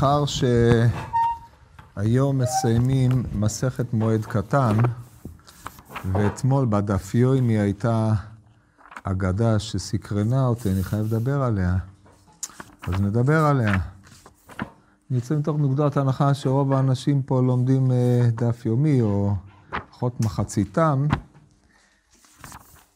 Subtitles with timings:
[0.00, 0.24] מאחר
[1.96, 4.76] שהיום מסיימים מסכת מועד קטן,
[6.12, 8.12] ואתמול בדף יוימי הייתה
[9.04, 11.76] אגדה שסקרנה אותי, אני חייב לדבר עליה.
[12.82, 13.72] אז נדבר עליה.
[13.72, 19.34] אני יוצא מתוך נקודת הנחה שרוב האנשים פה לומדים אה, דף יומי, או
[19.72, 21.06] לפחות מחציתם.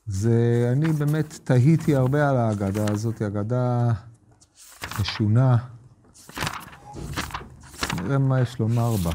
[0.06, 3.92] זה, אני באמת תהיתי הרבה על האגדה הזאת, אגדה
[5.00, 5.73] משונה.
[8.04, 9.10] נראה מה יש לומר בה.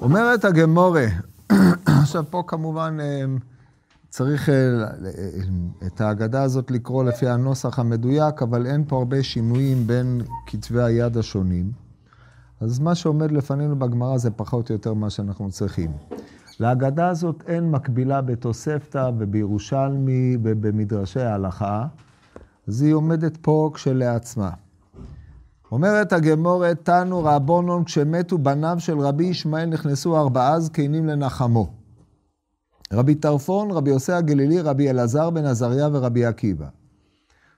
[0.00, 1.06] אומרת הגמורה,
[2.02, 3.24] עכשיו פה כמובן אה,
[4.08, 4.54] צריך אה,
[5.86, 11.16] את ההגדה הזאת לקרוא לפי הנוסח המדויק, אבל אין פה הרבה שינויים בין כתבי היד
[11.16, 11.72] השונים.
[12.60, 15.90] אז מה שעומד לפנינו בגמרא זה פחות או יותר מה שאנחנו צריכים.
[16.60, 21.86] להגדה הזאת אין מקבילה בתוספתא ובירושלמי ובמדרשי ההלכה,
[22.68, 24.50] אז היא עומדת פה כשלעצמה.
[25.72, 31.72] אומרת הגמורת, תנו רבונון, כשמתו בניו של רבי ישמעאל נכנסו ארבעה זקנים לנחמו.
[32.92, 36.66] רבי טרפון, רבי יוסי הגלילי, רבי אלעזר בן עזריה ורבי עקיבא.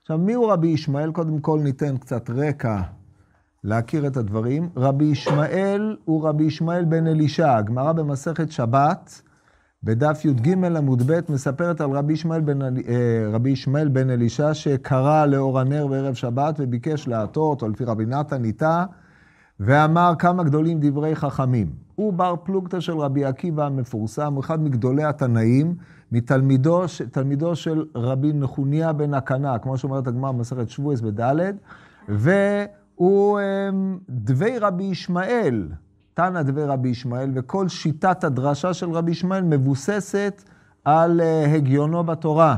[0.01, 1.11] עכשיו, מי הוא רבי ישמעאל?
[1.11, 2.81] קודם כל ניתן קצת רקע
[3.63, 4.69] להכיר את הדברים.
[4.77, 7.57] רבי ישמעאל הוא רבי ישמעאל בן אלישע.
[7.57, 9.21] הגמרא במסכת שבת,
[9.85, 12.69] בדף י"ג עמוד ב', מספרת על רבי ישמעאל בן, אה,
[13.31, 18.41] רבי ישמעאל בן אלישע, שקרא לאור הנר בערב שבת וביקש להטות, או לפי רבי נתן
[18.41, 18.85] ניטה,
[19.59, 21.67] ואמר כמה גדולים דברי חכמים.
[21.95, 25.75] הוא בר פלוגתא של רבי עקיבא המפורסם, הוא אחד מגדולי התנאים,
[26.11, 31.51] מתלמידו של רבי נחוניה בן הקנה, כמו שאומרת הגמרא במסכת שבועס בד',
[32.09, 35.67] והוא אמ, דבי רבי ישמעאל,
[36.15, 40.43] תנא דבי רבי ישמעאל, וכל שיטת הדרשה של רבי ישמעאל מבוססת
[40.85, 42.55] על אה, הגיונו בתורה.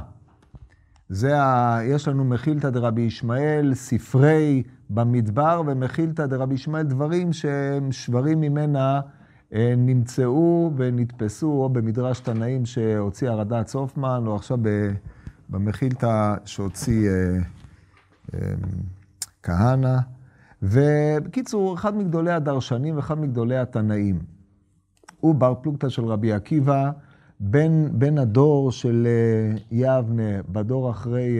[1.09, 1.79] זה ה...
[1.83, 9.01] יש לנו מחילתא דרבי ישמעאל, ספרי במדבר, ומחילתא דרבי ישמעאל, דברים שהם שברים ממנה
[9.53, 14.57] אה, נמצאו ונתפסו, או במדרש תנאים שהוציא הרד"צ צופמן, או עכשיו
[15.49, 18.39] במחילתא שהוציא אה,
[19.43, 19.97] כהנא.
[20.61, 24.19] ובקיצור, אחד מגדולי הדרשנים ואחד מגדולי התנאים.
[25.19, 26.91] הוא בר פלוגתא של רבי עקיבא,
[27.39, 29.07] בן, בן הדור של
[29.71, 31.39] יבנה, בדור אחרי,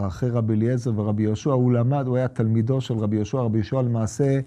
[0.00, 3.82] אחרי רבי אליעזר ורבי יהושע, הוא למד, הוא היה תלמידו של רבי יהושע, רבי יהושע
[3.82, 4.40] למעשה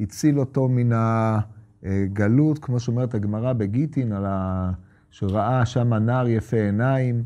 [0.00, 4.70] הציל אותו מן הגלות, כמו שאומרת הגמרא בגיטין, על ה...
[5.10, 7.24] שראה שם נער יפה עיניים,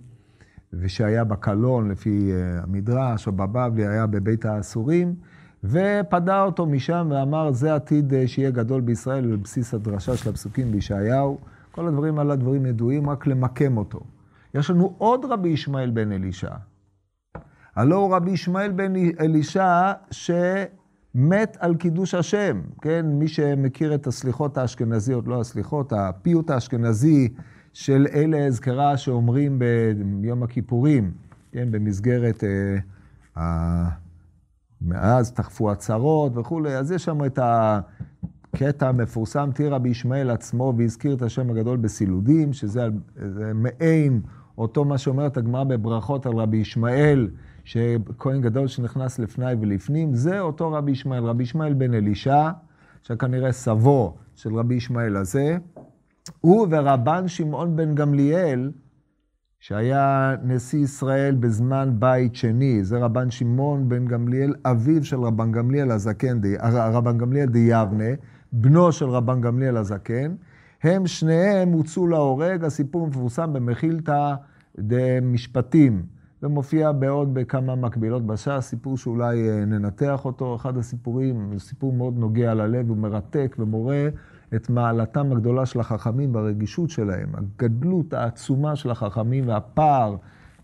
[0.72, 5.14] ושהיה בקלון, לפי המדרש, או בבבלי, היה בבית האסורים.
[5.64, 10.72] ופדה אותו משם ואמר, זה עתיד אה, שיהיה גדול בישראל, על בסיס הדרשה של הפסוקים
[10.72, 11.38] בישעיהו.
[11.72, 14.00] כל הדברים על הדברים ידועים, רק למקם אותו.
[14.54, 16.54] יש לנו עוד רבי ישמעאל בן אלישע.
[17.76, 22.60] הלא הוא רבי ישמעאל בן אלישע שמת על קידוש השם.
[22.80, 27.28] כן, מי שמכיר את הסליחות האשכנזיות, לא הסליחות, הפיוט האשכנזי
[27.72, 29.58] של אלה אזכרה שאומרים
[30.20, 31.12] ביום הכיפורים,
[31.52, 32.44] כן, במסגרת
[33.36, 33.88] אה,
[34.86, 41.14] מאז תחפו הצהרות וכולי, אז יש שם את הקטע המפורסם, תראה רבי ישמעאל עצמו והזכיר
[41.14, 42.88] את השם הגדול בסילודים, שזה
[43.54, 44.20] מעין
[44.58, 47.28] אותו מה שאומרת הגמרא בברכות על רבי ישמעאל,
[47.64, 52.50] שכהן גדול שנכנס לפני ולפנים, זה אותו רבי ישמעאל, רבי ישמעאל בן אלישע,
[53.02, 55.56] שכנראה סבו של רבי ישמעאל הזה,
[56.40, 58.70] הוא ורבן שמעון בן גמליאל,
[59.62, 65.90] שהיה נשיא ישראל בזמן בית שני, זה רבן שמעון בן גמליאל, אביו של רבן גמליאל
[65.90, 66.40] הזקן,
[66.72, 68.04] רבן גמליאל דיבנה,
[68.52, 70.34] בנו של רבן גמליאל הזקן,
[70.82, 74.34] הם שניהם הוצאו להורג, הסיפור מפורסם במחילתא
[74.78, 76.02] דמשפטים,
[76.42, 82.54] ומופיע בעוד בכמה מקבילות בש"ס, סיפור שאולי אה, ננתח אותו, אחד הסיפורים, סיפור מאוד נוגע
[82.54, 84.08] ללב, הוא מרתק ומורה
[84.54, 90.16] את מעלתם הגדולה של החכמים והרגישות שלהם, הגדלות העצומה של החכמים והפער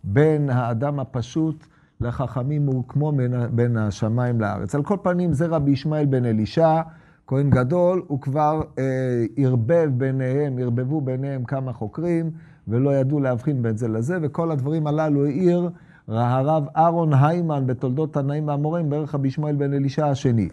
[0.05, 1.67] בין האדם הפשוט
[2.01, 4.75] לחכמים הוא כמו בין, בין השמיים לארץ.
[4.75, 6.81] על כל פנים, זה רבי ישמעאל בן אלישע,
[7.27, 12.31] כהן גדול, הוא כבר אה, ערבב ביניהם, ערבבו ביניהם כמה חוקרים,
[12.69, 15.71] ולא ידעו להבחין בין זה לזה, וכל הדברים הללו העיר
[16.09, 20.49] הרב אהרון היימן בתולדות תנאים והמורים, בערך רבי ישמעאל בן אלישע השני.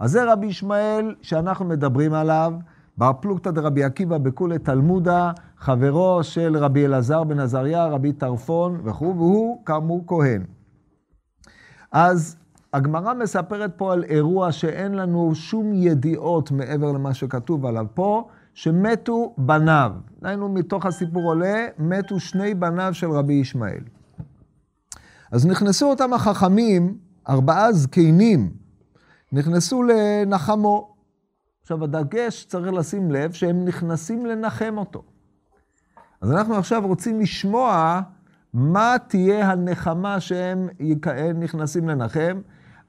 [0.00, 2.52] אז זה רבי ישמעאל שאנחנו מדברים עליו,
[2.98, 9.14] בר פלוגתא דרבי עקיבא בכולי תלמודה, חברו של רבי אלעזר בן עזריה, רבי טרפון וכו',
[9.16, 10.42] והוא כאמור כהן.
[11.92, 12.36] אז
[12.72, 19.34] הגמרא מספרת פה על אירוע שאין לנו שום ידיעות מעבר למה שכתוב עליו פה, שמתו
[19.38, 19.92] בניו.
[20.22, 23.82] היינו מתוך הסיפור עולה, מתו שני בניו של רבי ישמעאל.
[25.32, 26.98] אז נכנסו אותם החכמים
[27.28, 28.50] ארבעה זקנים
[29.32, 30.94] נכנסו לנחמו.
[31.62, 35.02] עכשיו, הדגש צריך לשים לב שהם נכנסים לנחם אותו.
[36.20, 38.00] אז אנחנו עכשיו רוצים לשמוע
[38.54, 40.68] מה תהיה הנחמה שהם
[41.34, 42.40] נכנסים לנחם.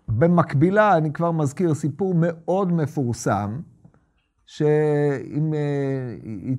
[0.07, 3.59] במקבילה, אני כבר מזכיר סיפור מאוד מפורסם,
[4.45, 6.15] שאם אה,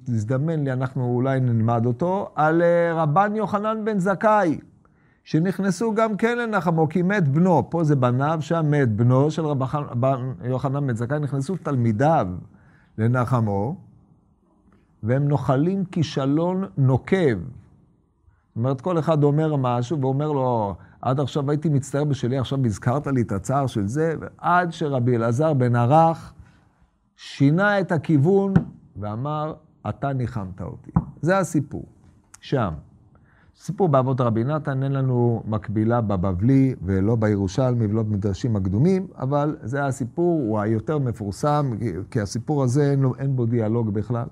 [0.09, 4.59] יזדמן לי, אנחנו אולי נלמד אותו, על אה, רבן יוחנן בן זכאי,
[5.25, 7.71] שנכנסו גם כן לנחמו, כי מת בנו.
[7.71, 12.29] פה זה בניו, שם מת בנו של רבן יוחנן בן זכאי, נכנסו תלמידיו
[12.99, 13.77] לנחמו,
[15.03, 17.39] והם נוחלים כישלון נוקב.
[17.39, 23.07] זאת אומרת, כל אחד אומר משהו ואומר לו, עד עכשיו הייתי מצטער בשלי, עכשיו הזכרת
[23.07, 26.33] לי את הצער של זה, ועד שרבי אלעזר בן ערך
[27.17, 28.55] שינה את הכיוון
[28.97, 29.55] ואמר,
[29.89, 30.91] אתה ניחמת אותי.
[31.23, 31.85] זה הסיפור,
[32.41, 32.73] שם.
[33.63, 39.85] סיפור באבות רבי נתן, אין לנו מקבילה בבבלי ולא בירושלמי ולא במדרשים הקדומים, אבל זה
[39.85, 41.73] הסיפור, הוא היותר מפורסם,
[42.11, 44.27] כי הסיפור הזה אין, לו, אין בו דיאלוג בכלל.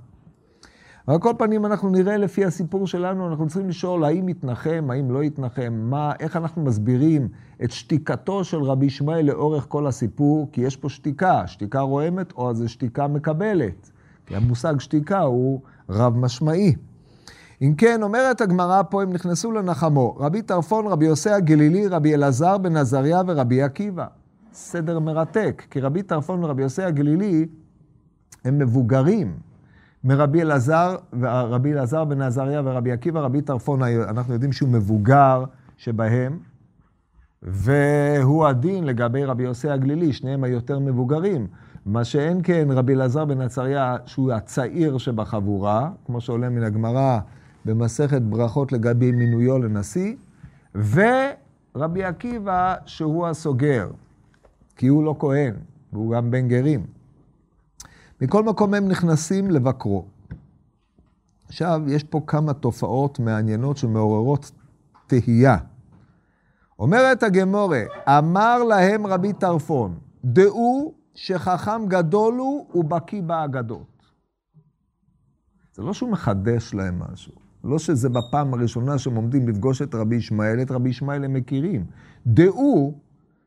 [1.06, 5.25] על כל פנים, אנחנו נראה לפי הסיפור שלנו, אנחנו צריכים לשאול האם יתנחם, האם לא
[5.25, 7.28] יתנחם, מה, איך אנחנו מסבירים
[7.64, 12.54] את שתיקתו של רבי ישמעאל לאורך כל הסיפור, כי יש פה שתיקה, שתיקה רועמת או
[12.54, 13.90] זו שתיקה מקבלת.
[14.26, 15.60] כי המושג שתיקה הוא
[15.90, 16.75] רב משמעי.
[17.62, 22.58] אם כן, אומרת הגמרא פה, הם נכנסו לנחמו, רבי טרפון, רבי יוסי הגלילי, רבי אלעזר
[22.58, 24.06] בן עזריה ורבי עקיבא.
[24.52, 27.46] סדר מרתק, כי רבי טרפון ורבי יוסי הגלילי
[28.44, 29.37] הם מבוגרים.
[30.05, 35.44] מרבי אלעזר, רבי אלעזר בן עזריה ורבי עקיבא, רבי טרפון, אנחנו יודעים שהוא מבוגר
[35.76, 36.38] שבהם,
[37.43, 41.46] והוא הדין לגבי רבי יוסי הגלילי, שניהם היותר מבוגרים.
[41.87, 47.19] מה שאין כן רבי אלעזר בן עזריה, שהוא הצעיר שבחבורה, כמו שעולה מן הגמרא
[47.68, 50.16] במסכת ברכות לגבי מינויו לנשיא,
[50.74, 53.90] ורבי עקיבא, שהוא הסוגר,
[54.76, 55.54] כי הוא לא כהן,
[55.92, 56.86] והוא גם בן גרים.
[58.20, 60.04] מכל מקום הם נכנסים לבקרו.
[61.46, 64.50] עכשיו, יש פה כמה תופעות מעניינות שמעוררות
[65.06, 65.56] תהייה.
[66.78, 74.02] אומרת הגמורה, אמר להם רבי טרפון, דעו שחכם גדול הוא ובקיא באגדות.
[75.74, 77.47] זה לא שהוא מחדש להם משהו.
[77.64, 81.84] לא שזה בפעם הראשונה שהם עומדים לפגוש את רבי ישמעאל, את רבי ישמעאל הם מכירים.
[82.26, 82.94] דעו,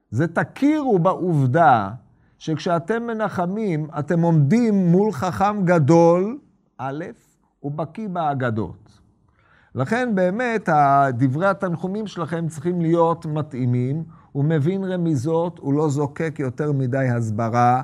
[0.10, 1.90] זה תכירו בעובדה
[2.38, 6.38] שכשאתם מנחמים, אתם עומדים מול חכם גדול,
[6.78, 7.06] א',
[7.64, 9.00] ובקיא באגדות.
[9.76, 10.70] לכן באמת
[11.14, 17.82] דברי התנחומים שלכם צריכים להיות מתאימים, הוא מבין רמיזות, הוא לא זוקק יותר מדי הסברה,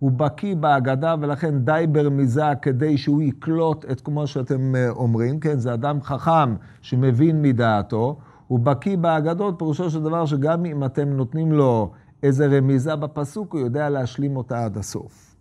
[0.00, 5.58] הוא בקיא בהגדה ולכן די ברמיזה כדי שהוא יקלוט את כמו שאתם אה, אומרים, כן,
[5.58, 11.52] זה אדם חכם שמבין מדעתו, הוא בקיא באגדות, פירושו של דבר שגם אם אתם נותנים
[11.52, 11.90] לו
[12.22, 15.36] איזה רמיזה בפסוק, הוא יודע להשלים אותה עד הסוף.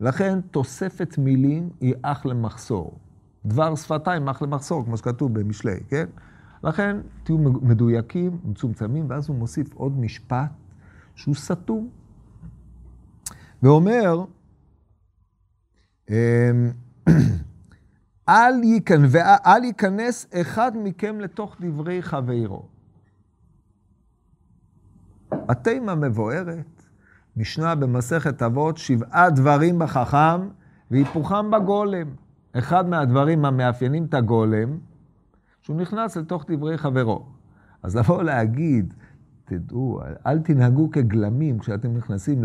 [0.00, 2.98] לכן תוספת מילים היא אח למחסור.
[3.46, 6.06] דבר שפתיים אח למחסור, כמו שכתוב במשלי, כן?
[6.64, 10.50] לכן תהיו מדויקים, מצומצמים, ואז הוא מוסיף עוד משפט
[11.14, 11.88] שהוא סתום.
[13.62, 14.24] ואומר,
[16.10, 16.70] אמ,
[18.28, 22.68] אל, ייכנס אחד מכם לתוך דברי חברו.
[25.48, 26.82] התימה מבוארת,
[27.36, 30.48] משנה במסכת אבות, שבעה דברים בחכם
[30.90, 32.06] והיפוכם בגולם.
[32.52, 34.78] אחד מהדברים המאפיינים את הגולם,
[35.62, 37.26] שהוא נכנס לתוך דברי חברו.
[37.82, 38.94] אז לבוא להגיד,
[39.44, 42.44] תדעו, אל תנהגו כגלמים כשאתם נכנסים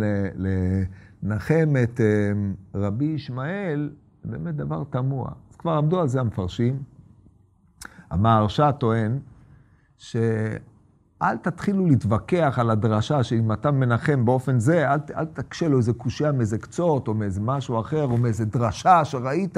[1.23, 2.31] לנחם את אה,
[2.75, 3.89] רבי ישמעאל,
[4.25, 5.29] באמת דבר תמוה.
[5.49, 6.83] אז כבר עמדו על זה המפרשים.
[8.09, 9.19] המהרש"א טוען
[9.97, 10.15] ש...
[11.21, 15.93] אל תתחילו להתווכח על הדרשה שאם אתה מנחם באופן זה, אל, אל תקשה לו איזה
[15.93, 19.57] קושייה מאיזה קצות, או מאיזה משהו אחר, או מאיזה דרשה שראית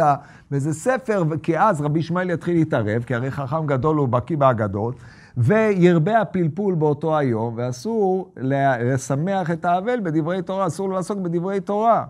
[0.52, 4.96] מאיזה ספר, כי אז רבי ישמעאל יתחיל להתערב, כי הרי חכם גדול הוא בקיא באגדות,
[5.40, 8.32] וירבה הפלפול באותו היום, ואסור
[8.82, 12.06] לשמח את האבל בדברי תורה, אסור לעסוק בדברי תורה.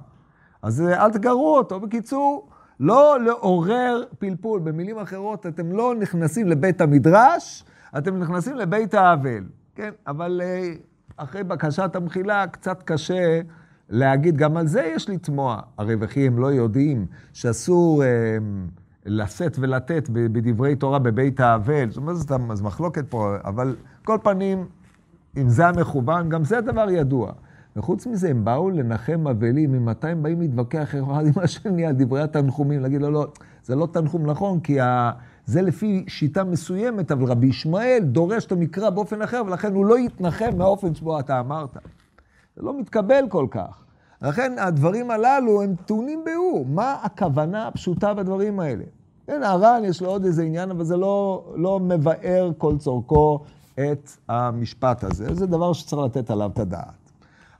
[0.61, 1.79] אז אל תגרו אותו.
[1.79, 4.59] בקיצור, לא לעורר פלפול.
[4.59, 7.63] במילים אחרות, אתם לא נכנסים לבית המדרש,
[7.97, 9.43] אתם נכנסים לבית האבל,
[9.75, 9.91] כן?
[10.07, 10.71] אבל אה,
[11.17, 13.41] אחרי בקשת המחילה קצת קשה
[13.89, 15.61] להגיד, גם על זה יש לתמוע.
[15.77, 18.07] הרי וכי הם לא יודעים שאסור אה,
[19.05, 21.89] לשאת ולתת בדברי תורה בבית האבל.
[21.89, 23.75] זאת אומרת, זו מחלוקת פה, אבל
[24.05, 24.65] כל פנים,
[25.37, 27.31] אם זה המכוון, גם זה דבר ידוע.
[27.75, 32.21] וחוץ מזה, הם באו לנחם אבלים, ממתי הם באים להתווכח אחד עם השני על דברי
[32.21, 33.27] התנחומים, להגיד לו, לא,
[33.63, 35.11] זה לא תנחום נכון, כי ה...
[35.45, 39.99] זה לפי שיטה מסוימת, אבל רבי ישמעאל דורש את המקרא באופן אחר, ולכן הוא לא
[39.99, 41.77] יתנחם מהאופן שבו אתה אמרת.
[42.55, 43.83] זה לא מתקבל כל כך.
[44.21, 46.65] לכן הדברים הללו הם טעונים ביאור.
[46.69, 48.83] מה הכוונה הפשוטה בדברים האלה?
[49.27, 53.39] כן, הר"ן יש לו עוד איזה עניין, אבל זה לא, לא מבאר כל צורכו
[53.75, 55.33] את המשפט הזה.
[55.33, 57.11] זה דבר שצריך לתת עליו את הדעת.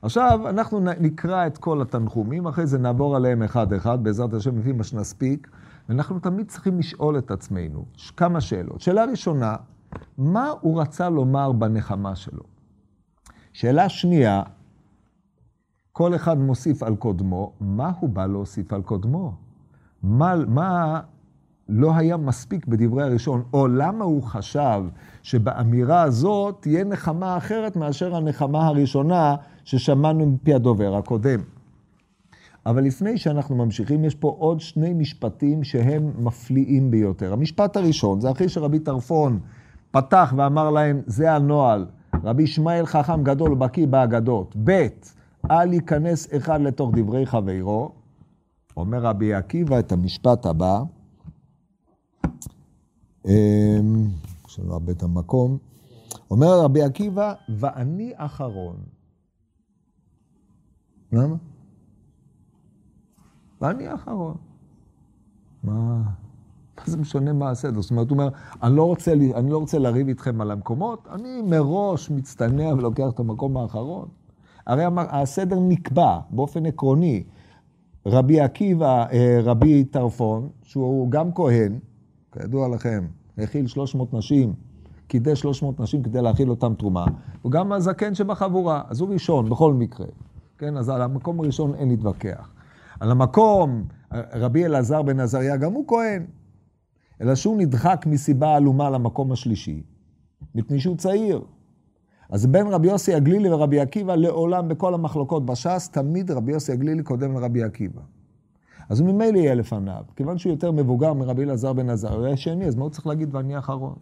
[0.02, 4.84] עכשיו, אנחנו נקרא את כל התנחומים, אחרי זה נעבור עליהם אחד-אחד, בעזרת השם, לפי מה
[4.84, 5.48] שנספיק,
[5.88, 7.84] ואנחנו תמיד צריכים לשאול את עצמנו
[8.16, 8.80] כמה שאלות.
[8.80, 9.56] שאלה ראשונה,
[10.18, 12.42] מה הוא רצה לומר בנחמה שלו?
[13.52, 14.42] שאלה שנייה,
[15.92, 19.32] כל אחד מוסיף על קודמו, מה הוא בא להוסיף על קודמו?
[20.02, 21.00] מה, מה
[21.68, 24.82] לא היה מספיק בדברי הראשון, או למה הוא חשב
[25.22, 31.40] שבאמירה הזאת תהיה נחמה אחרת מאשר הנחמה הראשונה ששמענו מפי הדובר הקודם.
[32.66, 37.32] אבל לפני שאנחנו ממשיכים, יש פה עוד שני משפטים שהם מפליאים ביותר.
[37.32, 39.38] המשפט הראשון, זה אחרי שרבי טרפון
[39.90, 41.86] פתח ואמר להם, זה הנוהל,
[42.24, 44.56] רבי ישמעאל חכם גדול ובקיא באגדות.
[44.64, 44.86] ב',
[45.50, 47.92] אל ייכנס אחד לתוך דברי חברו.
[48.76, 50.82] אומר רבי עקיבא את המשפט הבא,
[53.26, 54.06] אמ,
[54.72, 55.58] אאבד את המקום,
[56.30, 58.76] אומר רבי עקיבא, ואני אחרון.
[61.12, 61.36] למה?
[63.60, 64.36] ואני האחרון.
[65.64, 66.02] מה,
[66.78, 67.80] מה זה משנה מה הסדר?
[67.80, 68.28] זאת אומרת, הוא אומר,
[68.62, 73.20] אני לא, רוצה, אני לא רוצה לריב איתכם על המקומות, אני מראש מצטנע ולוקח את
[73.20, 74.08] המקום האחרון.
[74.70, 77.24] הרי הסדר נקבע באופן עקרוני.
[78.06, 81.78] רבי עקיבא, אה, רבי טרפון, שהוא גם כהן,
[82.32, 83.06] כידוע לכם,
[83.38, 84.52] האכיל 300 נשים,
[85.06, 87.04] קידש 300 נשים כדי להאכיל אותם תרומה,
[87.42, 90.06] הוא גם הזקן שבחבורה, אז הוא ראשון בכל מקרה.
[90.58, 92.52] כן, אז על המקום הראשון אין להתווכח.
[93.00, 96.26] על המקום, רבי אלעזר בן עזריה, גם הוא כהן.
[97.20, 99.82] אלא שהוא נדחק מסיבה עלומה למקום השלישי,
[100.54, 101.40] מפני שהוא צעיר.
[102.30, 107.02] אז בין רבי יוסי הגלילי ורבי עקיבא, לעולם בכל המחלוקות בש"ס, תמיד רבי יוסי הגלילי
[107.02, 108.00] קודם לרבי עקיבא.
[108.88, 110.02] אז הוא ממילא יהיה לפניו.
[110.16, 113.06] כיוון שהוא יותר מבוגר מרבי אלעזר בן עזר, הוא היה שני, אז מה הוא צריך
[113.06, 113.94] להגיד ואני האחרון?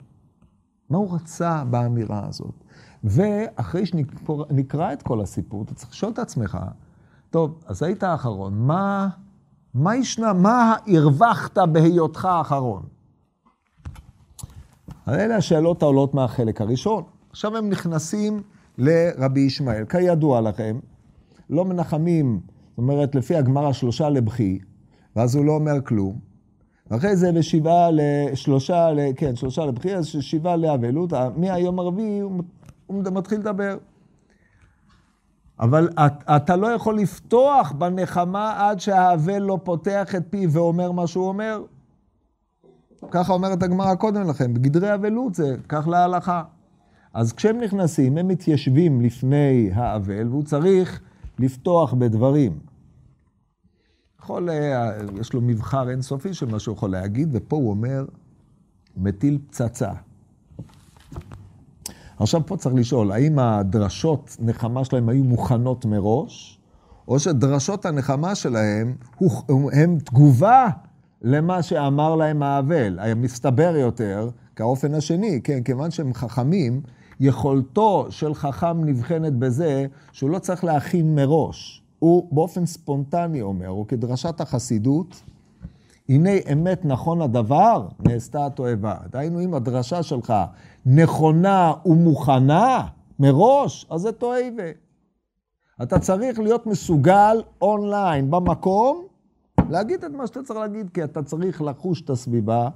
[0.90, 2.54] מה הוא רצה באמירה הזאת?
[3.04, 6.58] ואחרי שנקרא את כל הסיפור, אתה צריך לשאול את עצמך,
[7.30, 9.08] טוב, אז היית האחרון, מה,
[9.74, 12.82] מה ישנה, מה הרווחת בהיותך האחרון?
[15.08, 17.02] אלה השאלות העולות מהחלק הראשון.
[17.30, 18.42] עכשיו הם נכנסים
[18.78, 19.84] לרבי ישמעאל.
[19.84, 20.78] כידוע לכם,
[21.50, 24.58] לא מנחמים, זאת אומרת, לפי הגמרא שלושה לבכי,
[25.16, 26.18] ואז הוא לא אומר כלום.
[26.90, 32.42] ואחרי זה בשבעה לשלושה, כן, שלושה לבכי, אז שבעה לאבלות, מהיום הרביעי הוא
[32.86, 33.78] הוא מתחיל לדבר.
[35.60, 35.88] אבל
[36.36, 41.62] אתה לא יכול לפתוח בנחמה עד שהאבל לא פותח את פיו ואומר מה שהוא אומר.
[43.10, 46.42] ככה אומרת הגמרא קודם לכן, בגדרי אבלות זה, כך להלכה.
[47.18, 51.00] אז כשהם נכנסים, הם מתיישבים לפני האבל, והוא צריך
[51.38, 52.58] לפתוח בדברים.
[54.20, 54.48] יכול,
[55.20, 58.04] יש לו מבחר אינסופי של מה שהוא יכול להגיד, ופה הוא אומר,
[58.96, 59.92] מטיל פצצה.
[62.18, 66.60] עכשיו פה צריך לשאול, האם הדרשות נחמה שלהם היו מוכנות מראש,
[67.08, 68.94] או שדרשות הנחמה שלהם
[69.72, 70.66] הם תגובה
[71.22, 72.98] למה שאמר להם האבל.
[72.98, 76.82] היה מסתבר יותר, כאופן השני, כן, כיוון שהם חכמים,
[77.20, 81.82] יכולתו של חכם נבחנת בזה שהוא לא צריך להכין מראש.
[81.98, 85.22] הוא באופן ספונטני אומר, או כדרשת החסידות,
[86.08, 88.96] הנה אמת נכון הדבר, נעשתה התועבה.
[89.10, 90.34] דהיינו, אם הדרשה שלך
[90.86, 92.86] נכונה ומוכנה
[93.18, 94.70] מראש, אז זה תועבה.
[95.82, 99.04] אתה צריך להיות מסוגל אונליין, במקום,
[99.70, 102.68] להגיד את מה שאתה צריך להגיד, כי אתה צריך לחוש את הסביבה,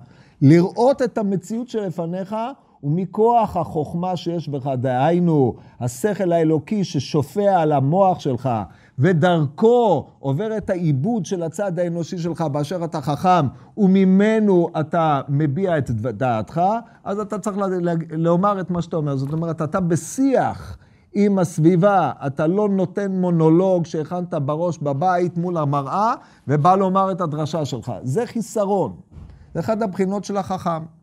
[0.43, 2.37] לראות את המציאות שלפניך,
[2.83, 8.51] ומכוח החוכמה שיש בך, דהיינו, השכל האלוקי ששופע על המוח שלך,
[8.99, 13.47] ודרכו עובר את העיבוד של הצד האנושי שלך באשר אתה חכם,
[13.77, 16.61] וממנו אתה מביע את דעתך,
[17.05, 17.57] אז אתה צריך
[18.11, 19.17] לומר את מה שאתה אומר.
[19.17, 20.79] זאת אומרת, אתה בשיח
[21.15, 26.15] עם הסביבה, אתה לא נותן מונולוג שהכנת בראש בבית מול המראה,
[26.49, 27.93] ובא לומר את הדרשה שלך.
[28.03, 28.93] זה חיסרון.
[29.55, 31.02] זה אחת הבחינות של החכם.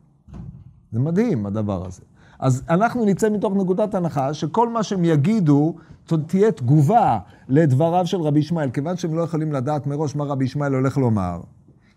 [0.92, 2.02] זה מדהים, הדבר הזה.
[2.40, 5.76] אז אנחנו נצא מתוך נקודת הנחה שכל מה שהם יגידו,
[6.28, 7.20] תהיה תגובה
[7.50, 11.42] לדבריו של רבי ישמעאל, כיוון שהם לא יכולים לדעת מראש מה רבי ישמעאל הולך לומר,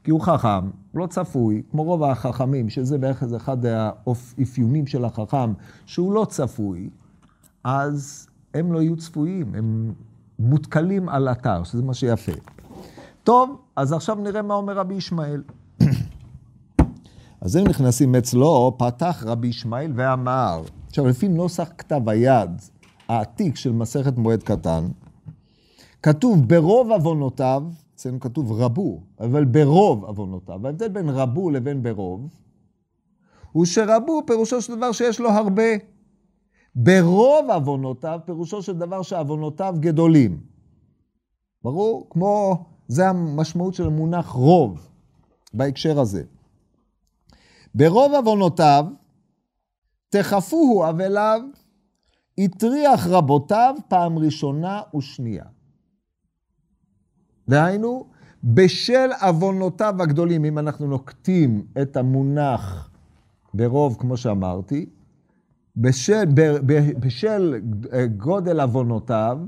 [0.05, 5.53] כי הוא חכם, לא צפוי, כמו רוב החכמים, שזה בערך איזה אחד האפיונים של החכם,
[5.87, 6.91] שהוא לא צפוי,
[7.65, 9.93] אז הם לא יהיו צפויים, הם
[10.39, 12.33] מותקלים על אתר, שזה מה שיפה.
[13.25, 15.43] טוב, אז עכשיו נראה מה אומר רבי ישמעאל.
[17.43, 22.51] אז הם נכנסים אצלו, פתח רבי ישמעאל ואמר, עכשיו לפי נוסח כתב היד
[23.09, 24.89] העתיק של מסכת מועד קטן,
[26.03, 27.63] כתוב ברוב עוונותיו,
[27.95, 30.67] אצלנו כתוב רבו, אבל ברוב עוונותיו.
[30.67, 32.29] ההבדל בין רבו לבין ברוב,
[33.53, 35.73] הוא שרבו פירושו של דבר שיש לו הרבה.
[36.75, 40.41] ברוב עוונותיו פירושו של דבר שעוונותיו גדולים.
[41.65, 42.07] ברור?
[42.11, 44.89] כמו, זה המשמעות של המונח רוב
[45.55, 46.23] בהקשר הזה.
[47.75, 48.87] ברוב עוונותיו
[50.09, 51.41] תכפוהו אבליו,
[52.39, 55.45] הטריח רבותיו פעם ראשונה ושנייה.
[57.49, 58.07] דהיינו,
[58.45, 62.91] בשל עוונותיו הגדולים, אם אנחנו נוקטים את המונח
[63.55, 64.87] ברוב, כמו שאמרתי,
[65.77, 66.25] בשל,
[66.99, 67.61] בשל
[68.17, 69.39] גודל עוונותיו,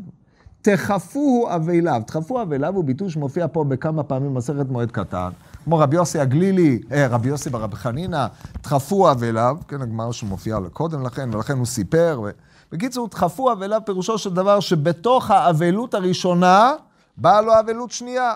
[0.62, 2.02] תכפוהו אבליו.
[2.06, 5.30] תכפו אבליו הוא ביטוי שמופיע פה בכמה פעמים במסכת מועד קטן.
[5.64, 8.26] כמו רבי יוסי הגלילי, אה, רבי יוסי ברבי חנינא,
[8.62, 12.20] דחפו אבליו, כן, הגמר שמופיע קודם לכן, ולכן הוא סיפר.
[12.24, 12.30] ו...
[12.72, 16.72] בקיצור, דחפו אבליו פירושו של דבר שבתוך האבלות הראשונה,
[17.16, 18.34] באה לו אבלות שנייה.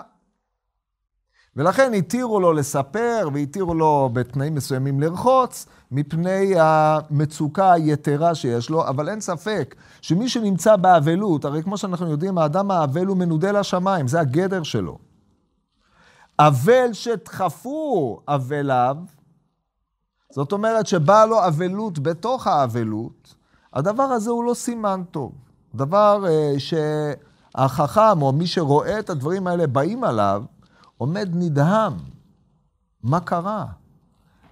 [1.55, 9.09] ולכן התירו לו לספר והתירו לו בתנאים מסוימים לרחוץ, מפני המצוקה היתרה שיש לו, אבל
[9.09, 14.19] אין ספק שמי שנמצא באבלות, הרי כמו שאנחנו יודעים, האדם האבל הוא מנודה לשמיים, זה
[14.19, 15.08] הגדר שלו.
[16.39, 18.97] אבל שדחפו אבליו,
[20.31, 23.35] זאת אומרת שבאה לו אבלות בתוך האבלות,
[23.73, 25.31] הדבר הזה הוא לא סימן טוב.
[25.75, 30.43] דבר uh, שהחכם, או מי שרואה את הדברים האלה באים עליו,
[30.97, 31.93] עומד נדהם.
[33.03, 33.65] מה קרה?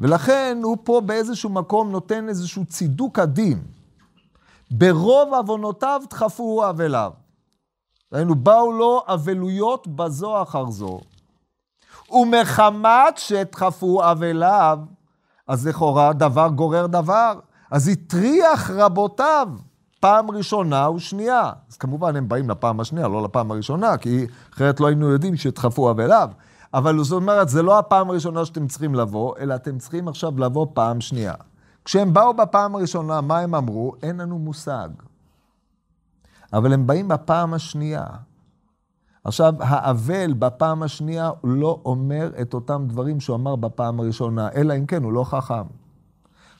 [0.01, 3.63] ולכן הוא פה באיזשהו מקום נותן איזשהו צידוק הדין.
[4.71, 7.11] ברוב עוונותיו דחפו אבליו.
[8.11, 10.99] היינו, באו לו אבלויות בזו אחר זו.
[12.11, 14.79] ומחמת שדחפו אבליו,
[15.47, 17.39] אז לכאורה דבר גורר דבר.
[17.71, 19.47] אז הטריח רבותיו
[19.99, 21.51] פעם ראשונה ושנייה.
[21.69, 25.91] אז כמובן הם באים לפעם השנייה, לא לפעם הראשונה, כי אחרת לא היינו יודעים שדחפו
[25.91, 26.29] אבליו.
[26.73, 30.67] אבל זאת אומרת, זה לא הפעם הראשונה שאתם צריכים לבוא, אלא אתם צריכים עכשיו לבוא
[30.73, 31.33] פעם שנייה.
[31.85, 33.93] כשהם באו בפעם הראשונה, מה הם אמרו?
[34.03, 34.89] אין לנו מושג.
[36.53, 38.05] אבל הם באים בפעם השנייה.
[39.27, 44.85] עכשיו, האבל בפעם השנייה לא אומר את אותם דברים שהוא אמר בפעם הראשונה, אלא אם
[44.85, 45.63] כן הוא לא חכם.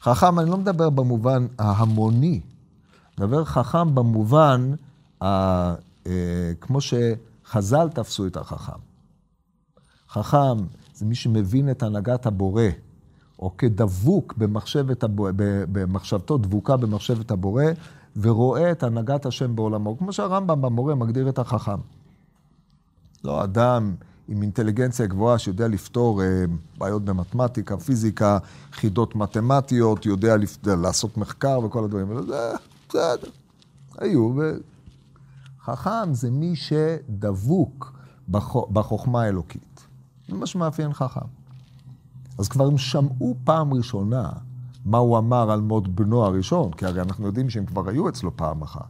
[0.00, 2.40] חכם, אני לא מדבר במובן ההמוני,
[3.18, 4.74] מדבר חכם במובן,
[5.22, 5.26] ה,
[6.06, 8.78] אה, כמו שחז"ל תפסו את החכם.
[10.08, 10.56] חכם
[10.94, 12.62] זה מי שמבין את הנהגת הבורא,
[13.38, 15.30] או כדבוק במחשבת הבורא,
[15.72, 17.64] במחשבתו דבוקה במחשבת הבורא,
[18.16, 21.97] ורואה את הנהגת השם בעולמו, כמו שהרמב"ם במורה מגדיר את החכם.
[23.24, 23.94] לא אדם
[24.28, 26.44] עם אינטליגנציה גבוהה שיודע לפתור אה,
[26.78, 28.38] בעיות במתמטיקה, פיזיקה,
[28.72, 30.66] חידות מתמטיות, יודע לפ...
[30.66, 32.52] לעשות מחקר וכל הדברים האלה, זה
[32.88, 33.30] בסדר.
[33.98, 34.32] היו,
[35.60, 37.92] וחכם זה מי שדבוק
[38.28, 38.56] בח...
[38.72, 39.86] בחוכמה האלוקית.
[40.28, 41.26] זה מה שמאפיין חכם.
[42.38, 44.30] אז כבר הם שמעו פעם ראשונה
[44.84, 48.36] מה הוא אמר על מות בנו הראשון, כי הרי אנחנו יודעים שהם כבר היו אצלו
[48.36, 48.88] פעם אחת.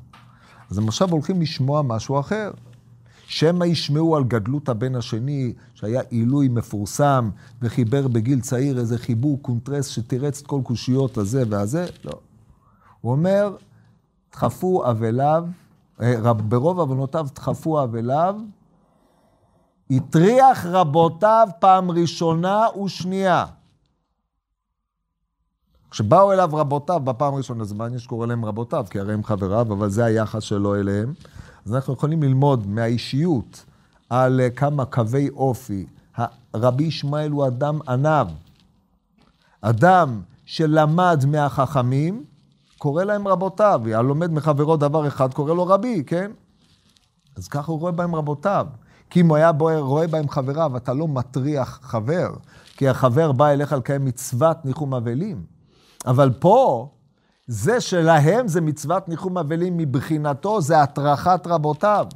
[0.71, 2.51] אז הם עכשיו הולכים לשמוע משהו אחר.
[3.29, 7.31] שמא ישמעו על גדלות הבן השני, שהיה עילוי מפורסם,
[7.63, 12.13] וחיבר בגיל צעיר איזה חיבור קונטרס שתירץ את כל קושיות הזה והזה, לא.
[13.01, 13.57] הוא אומר,
[14.33, 15.45] דחפו אבליו,
[16.01, 18.37] אה, ברוב עוונותיו דחפו אבליו,
[19.91, 23.45] הטריח רבותיו פעם ראשונה ושנייה.
[25.91, 29.89] כשבאו אליו רבותיו בפעם הראשונה, זה מעניין שקורא להם רבותיו, כי הרי הם חבריו, אבל
[29.89, 31.15] זה היחס שלו אליהם.
[31.69, 33.65] אז אנחנו יכולים ללמוד מהאישיות
[34.11, 35.87] על אה, כמה קווי אופי.
[36.55, 38.27] רבי ישמעאל הוא אדם ענב.
[39.61, 42.25] אדם שלמד מהחכמים,
[42.79, 43.81] קורא להם רבותיו.
[43.95, 46.31] הלומד מחברו דבר אחד, קורא לו רבי, כן?
[47.37, 48.67] אז ככה הוא רואה בהם רבותיו.
[49.11, 52.31] כי אם הוא היה רואה בהם חבריו, אתה לא מטריח חבר,
[52.77, 55.43] כי החבר בא אליך לקיים מצוות ניחום אבלים.
[56.07, 56.89] אבל פה,
[57.49, 62.07] זה שלהם זה מצוות ניחום אבלים מבחינתו, זה הטרחת רבותיו.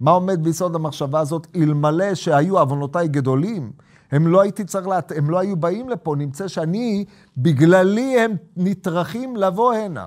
[0.00, 1.46] מה עומד ביסוד המחשבה הזאת?
[1.56, 3.72] אלמלא שהיו עוונותיי גדולים,
[4.10, 4.98] הם לא הייתי צריך, לה...
[5.16, 7.04] הם לא היו באים לפה, נמצא שאני,
[7.36, 10.06] בגללי הם נטרחים לבוא הנה.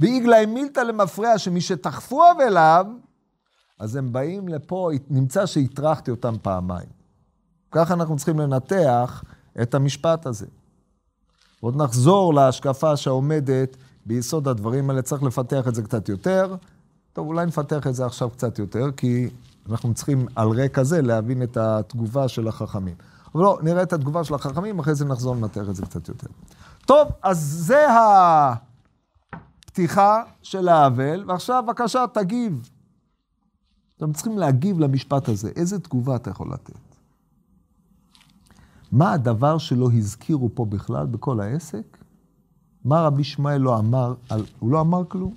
[0.00, 2.86] ואיגלה מילתא למפרע שמי שתחפו אליו,
[3.80, 6.88] אז הם באים לפה, נמצא שהטרחתי אותם פעמיים.
[7.70, 9.24] ככה אנחנו צריכים לנתח
[9.62, 10.46] את המשפט הזה.
[11.64, 16.56] עוד נחזור להשקפה שעומדת ביסוד הדברים האלה, צריך לפתח את זה קצת יותר.
[17.12, 19.28] טוב, אולי נפתח את זה עכשיו קצת יותר, כי
[19.70, 22.94] אנחנו צריכים על רקע זה להבין את התגובה של החכמים.
[23.34, 26.26] אבל לא, נראה את התגובה של החכמים, אחרי זה נחזור לנתח את זה קצת יותר.
[26.86, 27.86] טוב, אז זה
[29.66, 32.70] הפתיחה של האבל, ועכשיו בבקשה תגיב.
[33.96, 35.50] אתם צריכים להגיב למשפט הזה.
[35.56, 36.93] איזה תגובה אתה יכול לתת?
[38.94, 41.98] מה הדבר שלא הזכירו פה בכלל, בכל העסק?
[42.84, 44.14] מה רבי ישמעאל לא אמר,
[44.58, 45.34] הוא לא אמר כלום.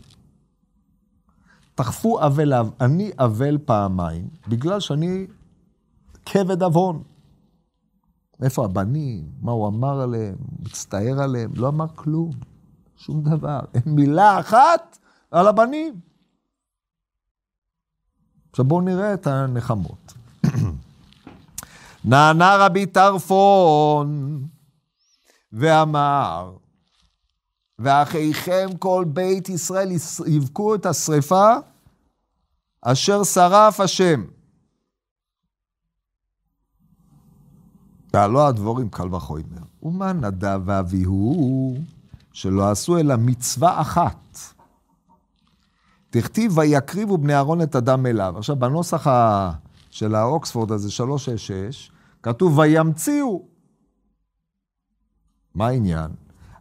[1.75, 5.27] תחפו אבל, אני אבל פעמיים, בגלל שאני
[6.25, 7.03] כבד עוון.
[8.41, 9.31] איפה הבנים?
[9.41, 10.35] מה הוא אמר עליהם?
[10.59, 11.51] מצטער עליהם?
[11.55, 12.31] לא אמר כלום.
[12.95, 13.59] שום דבר.
[13.73, 14.97] אין מילה אחת
[15.31, 15.99] על הבנים.
[18.49, 20.16] עכשיו בואו נראה את הנחמות.
[22.07, 24.41] נענה רבי טרפון
[25.53, 26.53] ואמר,
[27.79, 29.89] ואחיכם כל בית ישראל
[30.27, 31.53] יבכו את השרפה
[32.81, 34.23] אשר שרף השם.
[38.13, 39.61] ועלו הדבורים קל וחומר.
[39.83, 41.75] ומה נדב ואביהו
[42.33, 44.37] שלא עשו אלא מצווה אחת.
[46.09, 48.37] תכתיב ויקריבו בני אהרון את הדם אליו.
[48.37, 49.07] עכשיו, בנוסח.
[49.97, 51.91] של האוקספורד הזה, 366,
[52.27, 53.45] כתוב וימציאו.
[55.55, 56.11] מה העניין?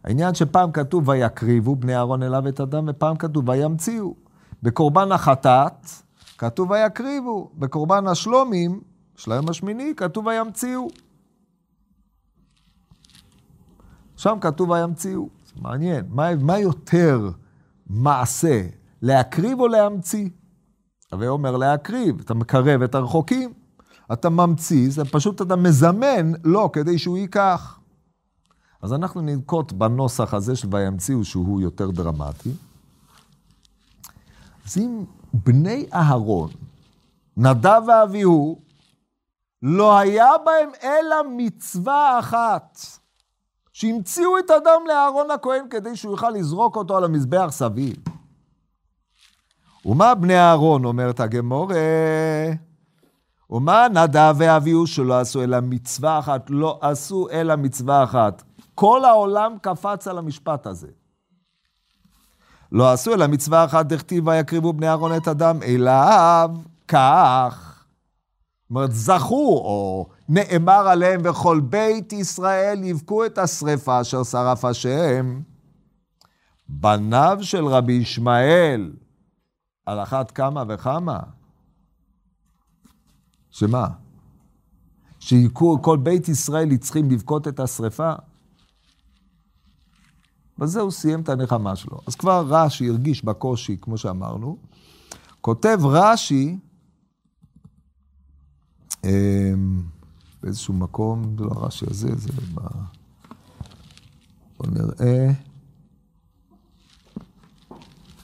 [0.03, 4.15] העניין שפעם כתוב ויקריבו בני אהרון אליו את הדם, ופעם כתוב וימציאו.
[4.63, 5.85] בקורבן החטאת
[6.37, 8.81] כתוב ויקריבו, בקורבן השלומים,
[9.15, 10.87] של היום השמיני, כתוב וימציאו.
[14.17, 15.29] שם כתוב וימציאו.
[15.61, 17.29] מעניין, מה, מה יותר
[17.87, 18.61] מעשה,
[19.01, 20.29] להקריב או להמציא?
[21.11, 23.53] הווה אומר להקריב, אתה מקרב את הרחוקים,
[24.13, 27.79] אתה ממציא, זה פשוט אתה מזמן לו כדי שהוא ייקח.
[28.81, 32.51] אז אנחנו ננקוט בנוסח הזה של וימציאו שהוא יותר דרמטי.
[34.65, 36.49] אז אם בני אהרון,
[37.37, 38.59] נדב ואביהו,
[39.61, 42.79] לא היה בהם אלא מצווה אחת,
[43.73, 47.95] שהמציאו את הדם לאהרון הכהן כדי שהוא יוכל לזרוק אותו על המזבח סביב.
[49.85, 51.75] ומה בני אהרון, אומרת הגמורה?
[53.49, 56.49] ומה נדב ואביהו שלא עשו אלא מצווה אחת?
[56.49, 58.43] לא עשו אלא מצווה אחת.
[58.75, 60.87] כל העולם קפץ על המשפט הזה.
[62.71, 66.49] לא עשו אלא מצווה אחת, דכתיב ויקריבו בני אהרון את הדם אליו,
[66.87, 67.85] כך.
[68.63, 75.41] זאת אומרת, זכו, או נאמר עליהם, וכל בית ישראל יבכו את השרפה אשר שרף השם.
[76.69, 78.91] בניו של רבי ישמעאל,
[79.85, 81.19] על אחת כמה וכמה.
[83.57, 83.87] שמה?
[85.19, 88.13] שכל בית ישראל צריכים לבכות את השרפה?
[90.57, 91.99] בזה הוא סיים את הנחמה שלו.
[92.07, 94.57] אז כבר רש"י הרגיש בקושי, כמו שאמרנו.
[95.41, 96.57] כותב רש"י,
[99.03, 99.81] אמ,
[100.43, 102.59] באיזשהו מקום, זה לא הרש"י הזה, זה ב...
[104.57, 105.31] בואו נראה.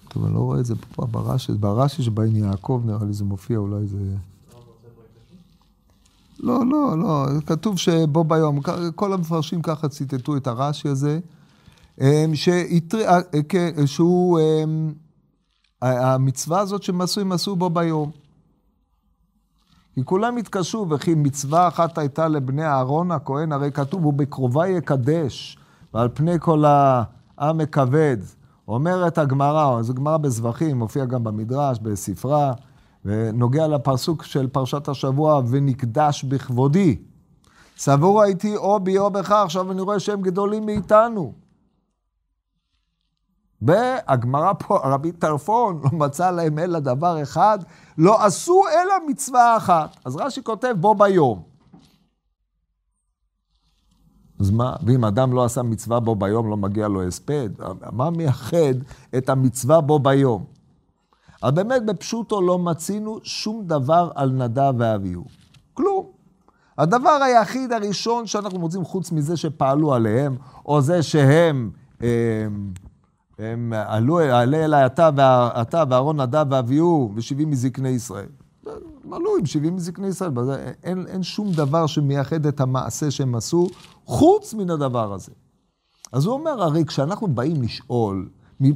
[0.08, 3.58] טוב, אני לא רואה את זה פה ברש"י, ברש"י שבעין יעקב נראה לי זה מופיע,
[3.58, 4.16] אולי זה...
[6.44, 8.60] לא, לא, לא, כתוב שבו ביום,
[8.96, 11.20] כל המפרשים ככה ציטטו את הרש"י הזה.
[12.02, 12.06] אמ.
[12.94, 14.94] אה, כן, שהוא, אמ,
[15.82, 18.12] המצווה הזאת שהם עשו, הם עשו בו ביום.
[19.94, 25.58] כי כולם התקשו, וכי מצווה אחת הייתה לבני אהרון הכהן, הרי כתוב, הוא בקרובה יקדש,
[25.94, 28.18] ועל פני כל העם אכבד.
[28.68, 32.54] אומרת הגמרא, זו גמרא בזבחים, מופיע גם במדרש, בספרה,
[33.06, 36.98] ונוגע לפסוק של פרשת השבוע, ונקדש בכבודי.
[37.78, 41.34] סבור הייתי או בי או בך, עכשיו אני רואה שהם גדולים מאיתנו.
[43.62, 47.60] והגמרא פה, רבי טרפון, לא מצא להם אלא דבר אחד,
[47.98, 49.98] לא עשו אלא מצווה אחת.
[50.06, 51.44] אז רש"י כותב בו ביום.
[54.40, 57.50] אז מה, ואם אדם לא עשה מצווה בו ביום, לא מגיע לו הספד?
[57.92, 58.74] מה מייחד
[59.18, 60.53] את המצווה בו ביום?
[61.44, 65.24] אבל באמת בפשוטו לא מצינו שום דבר על נדב ואביהו.
[65.74, 66.06] כלום.
[66.78, 71.72] הדבר היחיד הראשון שאנחנו מוצאים חוץ מזה שפעלו עליהם, או זה שהם...
[72.04, 72.48] אה,
[73.40, 75.10] הם עלו, עלה אליי אתה,
[75.90, 78.30] ואהרון נדב ואביהו ושבעים מזקני ישראל.
[79.04, 80.32] הם עלו עם שבעים מזקני ישראל,
[80.84, 83.68] אין, אין שום דבר שמייחד את המעשה שהם עשו,
[84.06, 85.32] חוץ מן הדבר הזה.
[86.12, 88.30] אז הוא אומר, הרי כשאנחנו באים לשאול,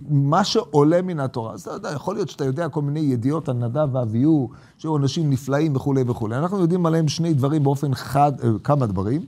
[0.09, 3.55] מה שעולה מן התורה, אז אתה יודע, יכול להיות שאתה יודע כל מיני ידיעות על
[3.55, 6.37] נדב ואביהו, שהיו אנשים נפלאים וכולי וכולי.
[6.37, 9.21] אנחנו יודעים עליהם שני דברים באופן חד, אה, כמה דברים.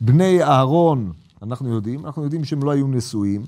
[0.00, 1.12] בני אהרון,
[1.42, 3.44] אנחנו יודעים, אנחנו יודעים שהם לא היו נשואים.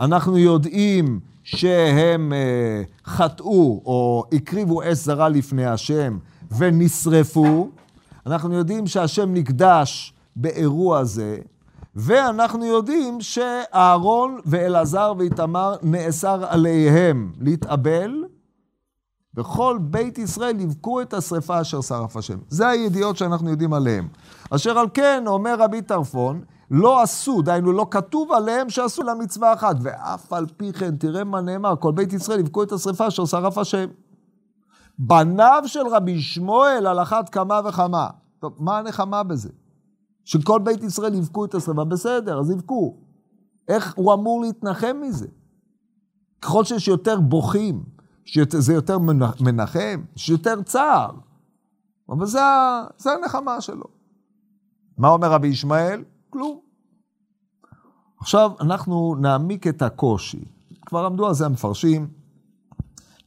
[0.00, 6.18] אנחנו יודעים שהם אה, חטאו או הקריבו אש זרה לפני השם
[6.58, 7.68] ונשרפו.
[8.26, 11.38] אנחנו יודעים שהשם נקדש באירוע זה,
[11.94, 18.24] ואנחנו יודעים שאהרון ואלעזר ואיתמר נאסר עליהם להתאבל,
[19.36, 22.38] וכל בית ישראל יבכו את השרפה אשר שרף השם.
[22.48, 24.08] זה הידיעות שאנחנו יודעים עליהם.
[24.50, 29.52] אשר על כן, אומר רבי טרפון, לא עשו, דהיינו לא כתוב עליהם שעשו לה מצווה
[29.52, 33.24] אחת, ואף על פי כן, תראה מה נאמר, כל בית ישראל יבכו את השרפה אשר
[33.24, 33.86] שרף השם.
[34.98, 38.06] בניו של רבי שמואל על אחת כמה וכמה.
[38.38, 39.48] טוב, מה הנחמה בזה?
[40.24, 42.96] שכל בית ישראל יבכו את השרפה, בסדר, אז יבכו.
[43.68, 45.26] איך הוא אמור להתנחם מזה?
[46.40, 47.84] ככל שיש יותר בוכים,
[48.24, 48.98] שזה יותר
[49.40, 51.10] מנחם, שיותר צער.
[52.08, 52.40] אבל זה,
[52.98, 53.84] זה הנחמה שלו.
[54.98, 56.04] מה אומר רבי ישמעאל?
[56.30, 56.60] כלום.
[58.20, 60.44] עכשיו אנחנו נעמיק את הקושי.
[60.86, 62.08] כבר עמדו על זה המפרשים.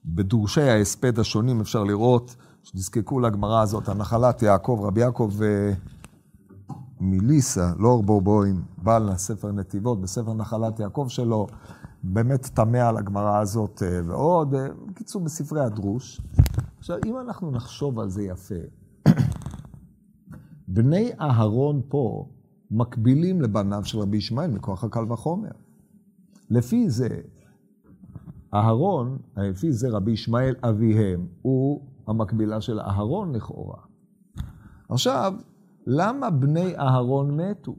[0.06, 5.74] בדורשי ההספד השונים אפשר לראות שנזקקו לגמרא הזאת, הנחלת יעקב, רבי יעקב אה,
[7.00, 11.48] מליסה, לא אורבורבוים, בעל ספר נתיבות, בספר נחלת יעקב שלו,
[12.04, 14.56] באמת תמה על הגמרא הזאת אה, ועוד.
[14.56, 16.22] אה, בקיצור, בספרי הדרוש.
[16.78, 18.56] עכשיו, אם אנחנו נחשוב על זה יפה,
[20.68, 22.30] בני אהרון פה
[22.72, 25.52] מקבילים לבניו של רבי ישמעאל מכוח הקל וחומר.
[26.50, 27.08] לפי זה,
[28.54, 33.80] אהרון, לפי זה רבי ישמעאל אביהם, הוא המקבילה של אהרון לכאורה.
[34.90, 35.34] עכשיו,
[35.88, 37.76] למה בני אהרון מתו?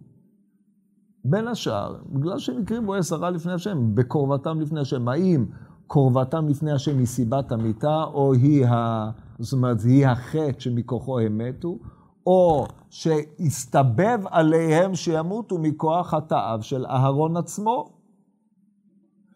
[1.24, 5.08] בין השאר, בגלל שהם הקריבו עשרה לפני השם, בקרבתם לפני השם.
[5.08, 5.46] האם
[5.86, 9.10] קרבתם לפני השם היא סיבת המיתה, או היא, ה...
[9.38, 11.78] זאת אומרת, היא החטא שמכוחו הם מתו,
[12.26, 17.96] או שהסתבב עליהם שימותו מכוח חטאיו של אהרון עצמו.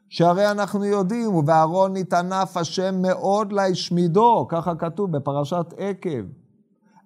[0.08, 6.39] שהרי אנחנו יודעים, ובאהרון נתענף השם מאוד להשמידו, ככה כתוב בפרשת עקב.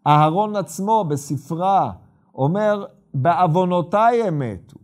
[0.07, 1.93] אהרון עצמו בספרה
[2.35, 4.79] אומר, בעוונותיי הם מתו.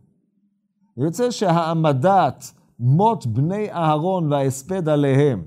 [0.97, 5.43] יוצא שהעמדת מות בני אהרון וההספד עליהם,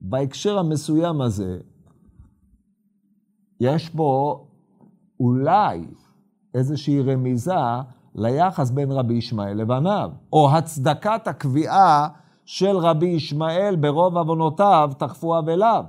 [0.00, 1.58] בהקשר המסוים הזה,
[3.60, 4.44] יש בו
[5.20, 5.86] אולי
[6.54, 7.54] איזושהי רמיזה
[8.14, 12.08] ליחס בין רבי ישמעאל לבניו, או הצדקת הקביעה
[12.44, 15.84] של רבי ישמעאל ברוב עוונותיו תכפו אבליו.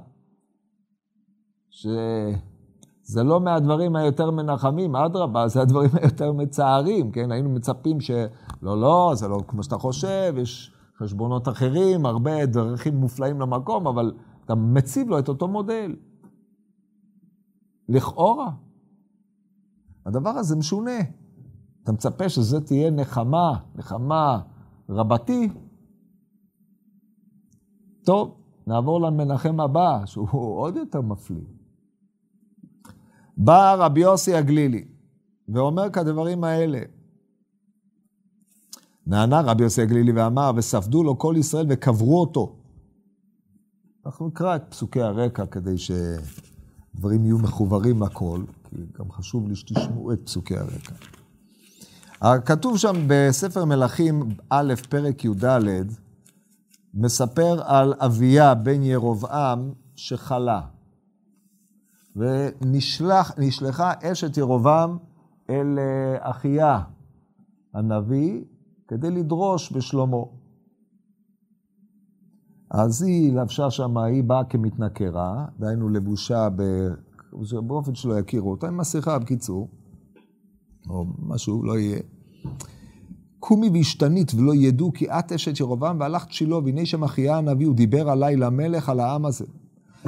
[1.75, 7.31] שזה לא מהדברים היותר מנחמים, אדרבה, זה הדברים היותר מצערים, כן?
[7.31, 8.11] היינו מצפים ש...
[8.61, 14.13] לא, לא, זה לא כמו שאתה חושב, יש חשבונות אחרים, הרבה דרכים מופלאים למקום, אבל
[14.45, 15.95] אתה מציב לו את אותו מודל.
[17.89, 18.51] לכאורה.
[20.05, 20.99] הדבר הזה משונה.
[21.83, 24.41] אתה מצפה שזה תהיה נחמה, נחמה
[24.89, 25.49] רבתי.
[28.05, 31.54] טוב, נעבור למנחם הבא, שהוא עוד יותר מפליא.
[33.37, 34.85] בא רבי יוסי הגלילי
[35.49, 36.79] ואומר כדברים האלה.
[39.07, 42.55] נענה רבי יוסי הגלילי ואמר, וספדו לו כל ישראל וקברו אותו.
[44.05, 50.13] אנחנו נקרא את פסוקי הרקע כדי שדברים יהיו מחוברים לכל, כי גם חשוב לי שתשמעו
[50.13, 50.93] את פסוקי הרקע.
[52.45, 55.45] כתוב שם בספר מלכים א', פרק י"ד,
[56.93, 60.61] מספר על אביה בן ירבעם שחלה.
[62.15, 64.97] ונשלחה אשת ירובעם
[65.49, 66.81] אל אה, אחיה
[67.73, 68.41] הנביא
[68.87, 70.17] כדי לדרוש בשלמה.
[72.71, 76.61] אז היא לבשה שם, היא באה כמתנכרה, דהיינו לבושה ב...
[77.67, 79.69] באופן שלא יכירו אותה, עם מסכה בקיצור,
[80.89, 81.99] או משהו, לא יהיה.
[83.39, 87.75] קומי והשתנית ולא ידעו כי את אשת ירובעם והלכת שילה והנה שם אחיה הנביא, הוא
[87.75, 89.45] דיבר עליי למלך על העם הזה.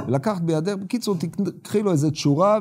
[0.06, 1.16] ולקחת בידך, בקיצור,
[1.62, 2.58] תקחי לו איזה תשורה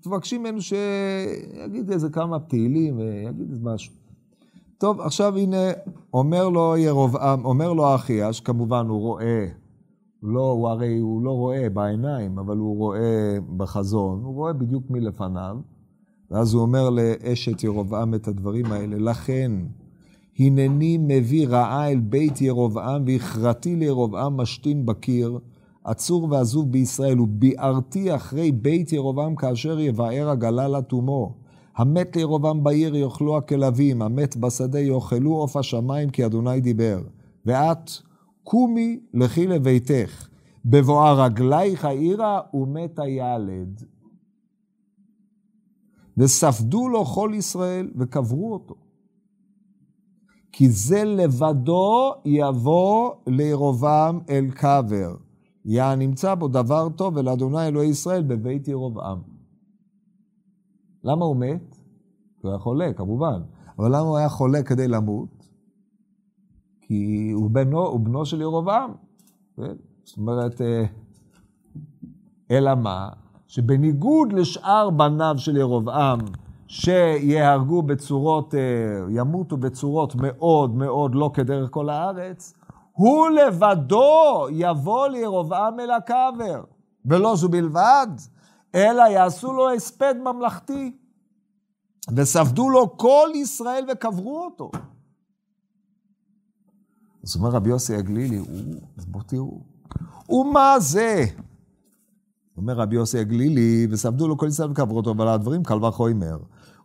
[0.00, 3.92] ותבקשי ממנו שיגיד איזה כמה תהילים ויגיד איזה משהו.
[4.78, 5.70] טוב, עכשיו הנה,
[6.14, 9.46] אומר לו ירובעם, אומר לו אחיה, שכמובן הוא רואה,
[10.22, 15.56] לא, הוא הרי הוא לא רואה בעיניים, אבל הוא רואה בחזון, הוא רואה בדיוק מלפניו,
[16.30, 19.52] ואז הוא אומר לאשת ירובעם את הדברים האלה, לכן,
[20.38, 25.38] הנני מביא רעה אל בית ירובעם, והכרתי לירובעם משתין בקיר,
[25.84, 31.34] עצור ועזוב בישראל, וביערתי אחרי בית ירובעם כאשר יבער הגלה לתומו.
[31.76, 37.00] המת לירובעם בעיר יאכלו הכלבים, המת בשדה יאכלו עוף השמיים, כי אדוני דיבר.
[37.46, 37.90] ואת,
[38.44, 40.28] קומי לכי לביתך,
[40.64, 43.82] בבואה רגלייך העירה ומת הילד.
[46.16, 48.74] וספדו לו כל ישראל וקברו אותו.
[50.52, 55.14] כי זה לבדו יבוא לירובעם אל קבר.
[55.64, 59.18] יה נמצא בו דבר טוב ולאדוני אלוהי ישראל בבית ירבעם.
[61.04, 61.76] למה הוא מת?
[62.40, 63.42] הוא היה חולה, כמובן.
[63.78, 65.48] אבל למה הוא היה חולה כדי למות?
[66.80, 68.90] כי הוא בנו, הוא בנו של ירבעם.
[69.56, 69.74] כן?
[70.04, 70.84] זאת אומרת, אה,
[72.50, 73.08] אלא מה?
[73.46, 76.18] שבניגוד לשאר בניו של ירבעם,
[76.66, 78.60] שיהרגו בצורות, אה,
[79.08, 82.54] ימותו בצורות מאוד מאוד לא כדרך כל הארץ,
[83.00, 86.64] הוא לבדו יבוא לירבעם אל הקבר.
[87.04, 88.06] ולא זו בלבד,
[88.74, 90.96] אלא יעשו לו הספד ממלכתי.
[92.16, 94.70] וספדו לו כל ישראל וקברו אותו.
[97.24, 98.42] אז אומר רבי יוסי הגלילי,
[99.06, 99.60] בואו תראו,
[100.30, 101.24] ומה זה?
[102.56, 106.38] אומר רבי יוסי הגלילי, וספדו לו כל ישראל וקברו אותו, אבל הדברים קל וחומר.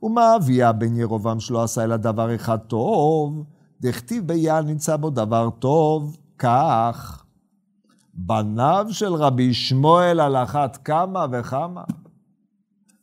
[0.03, 3.45] ומה אביה בן ירובעם שלא עשה אלא דבר אחד טוב?
[3.81, 7.23] דכתיב ביעל נמצא בו דבר טוב, כך.
[8.13, 11.83] בניו של רבי שמואל על אחת כמה וכמה.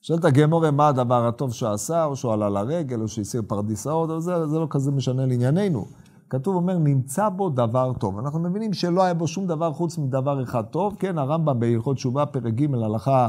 [0.02, 4.46] שואלת הגמורה מה הדבר הטוב שהוא עשה, או שהוא עלה לרגל, או שהסיר פרדיסאות, זה,
[4.46, 5.86] זה לא כזה משנה לענייננו.
[6.30, 8.18] כתוב אומר, נמצא בו דבר טוב.
[8.18, 10.96] אנחנו מבינים שלא היה בו שום דבר חוץ מדבר אחד טוב.
[10.98, 13.28] כן, הרמב"ם בהלכות תשובה, פרק ג', הלכה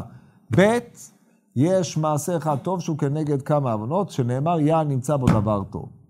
[0.57, 0.77] ב',
[1.55, 6.02] יש מעשה אחד טוב שהוא כנגד כמה עוונות, שנאמר, יא נמצא בו דבר טוב.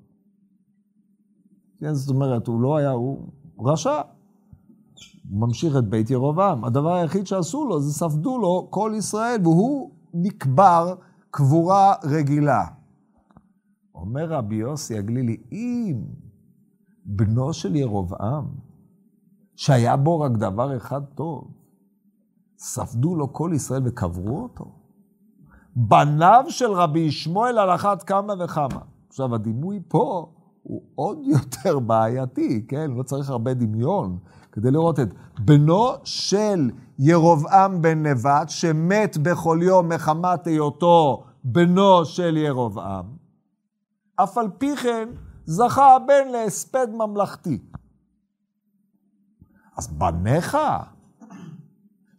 [1.83, 3.27] כן, זאת אומרת, הוא לא היה, הוא
[3.59, 4.01] רשע.
[5.29, 6.65] הוא ממשיך את בית ירובעם.
[6.65, 10.95] הדבר היחיד שעשו לו זה ספדו לו כל ישראל, והוא נקבר
[11.31, 12.65] קבורה רגילה.
[13.95, 16.01] אומר רבי יוסי הגלילי, אם
[17.05, 18.45] בנו של ירובעם,
[19.55, 21.51] שהיה בו רק דבר אחד טוב,
[22.57, 24.71] ספדו לו כל ישראל וקברו אותו,
[25.75, 28.81] בניו של רבי ישמעאל על אחת כמה וכמה.
[29.07, 32.91] עכשיו, הדימוי פה הוא עוד יותר בעייתי, כן?
[32.91, 34.17] לא צריך הרבה דמיון
[34.51, 42.37] כדי לראות את בנו של ירובעם בן נבט, שמת בכל יום מחמת היותו בנו של
[42.37, 43.05] ירובעם.
[44.15, 45.09] אף על פי כן
[45.45, 47.59] זכה הבן להספד ממלכתי.
[49.77, 50.57] אז בניך,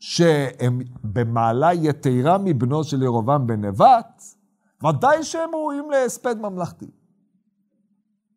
[0.00, 4.22] שהם במעלה יתרה מבנו של ירובעם בן נבט,
[4.88, 6.90] ודאי שהם ראויים להספד ממלכתי.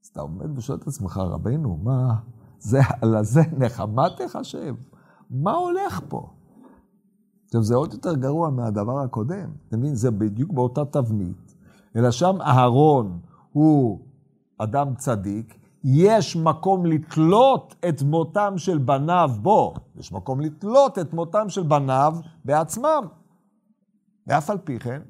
[0.08, 2.16] אז אתה עומד ושואל את עצמך, רבנו, מה,
[2.60, 4.76] זה, על זה נחמה תחשב?
[5.30, 6.30] מה הולך פה?
[7.46, 9.50] עכשיו, זה עוד יותר גרוע מהדבר הקודם.
[9.68, 9.96] אתה מבין?
[9.96, 11.56] זה בדיוק באותה תבנית,
[11.96, 13.20] אלא שם אהרון
[13.52, 14.00] הוא
[14.58, 21.50] אדם צדיק, יש מקום לתלות את מותם של בניו בו, יש מקום לתלות את מותם
[21.50, 22.16] של בניו
[22.46, 23.04] בעצמם.
[24.28, 25.02] ואף על פי כן,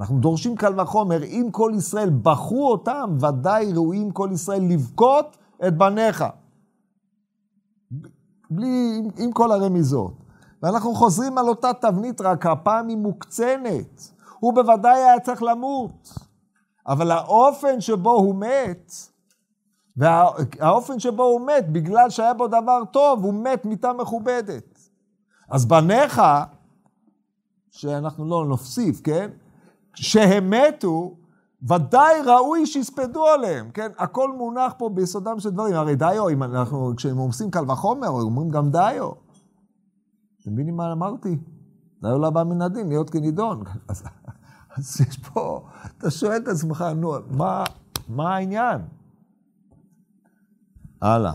[0.00, 5.78] אנחנו דורשים קל וחומר, אם כל ישראל בחרו אותם, ודאי ראויים כל ישראל לבכות את
[5.78, 6.24] בניך.
[8.50, 10.14] בלי, עם, עם כל הרמיזות.
[10.62, 14.12] ואנחנו חוזרים על אותה תבנית, רק הפעם היא מוקצנת.
[14.40, 16.14] הוא בוודאי היה צריך למות.
[16.86, 18.92] אבל האופן שבו הוא מת,
[19.96, 24.78] והאופן שבו הוא מת, בגלל שהיה בו דבר טוב, הוא מת מיתה מכובדת.
[25.50, 26.22] אז בניך,
[27.70, 29.30] שאנחנו לא נוסיף, כן?
[29.94, 31.16] שהם מתו,
[31.68, 33.90] ודאי ראוי שיספדו עליהם, כן?
[33.98, 35.74] הכל מונח פה ביסודם של דברים.
[35.74, 39.10] הרי דיו, אם אנחנו, כשהם עושים קל וחומר, אומרים גם דיו.
[40.42, 41.38] אתם מבינים מה אמרתי?
[42.02, 43.62] דיו לא בא מן הדין, להיות כנידון.
[43.88, 44.04] אז,
[44.76, 47.64] אז יש פה, אתה שואל את עצמך, נו, מה,
[48.08, 48.80] מה העניין?
[51.00, 51.32] הלאה.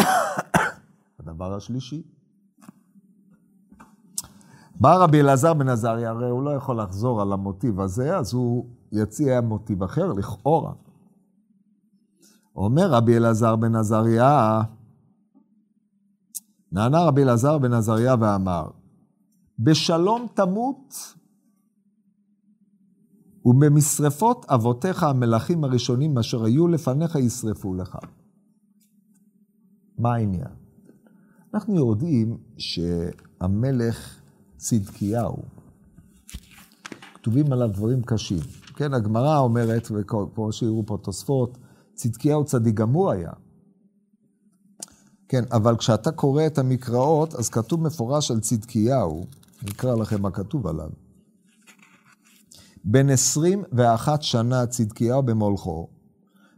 [1.18, 2.13] הדבר השלישי.
[4.80, 8.66] בא רבי אלעזר בן עזריה, הרי הוא לא יכול לחזור על המוטיב הזה, אז הוא
[8.92, 10.72] יציע מוטיב אחר, לכאורה.
[12.56, 14.62] אומר רבי אלעזר בן עזריה,
[16.72, 18.70] נענה רבי אלעזר בן עזריה ואמר,
[19.58, 21.14] בשלום תמות
[23.44, 27.98] ובמשרפות אבותיך המלכים הראשונים אשר היו לפניך ישרפו לך.
[29.98, 30.54] מה העניין?
[31.54, 34.23] אנחנו יודעים שהמלך
[34.64, 35.36] צדקיהו,
[37.14, 38.40] כתובים עליו דברים קשים.
[38.76, 41.58] כן, הגמרא אומרת, וכמו שיראו פה תוספות,
[41.94, 43.30] צדקיהו צדיק גם הוא היה.
[45.28, 49.26] כן, אבל כשאתה קורא את המקראות, אז כתוב מפורש על צדקיהו,
[49.62, 50.90] נקרא לכם מה כתוב עליו.
[52.84, 55.88] בן עשרים ואחת שנה צדקיהו במולכו,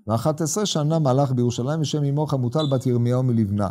[0.06, 3.68] ואחת עשרה שנה מלך בירושלים, ושם אמו חמוטל בת ירמיהו מלבנה.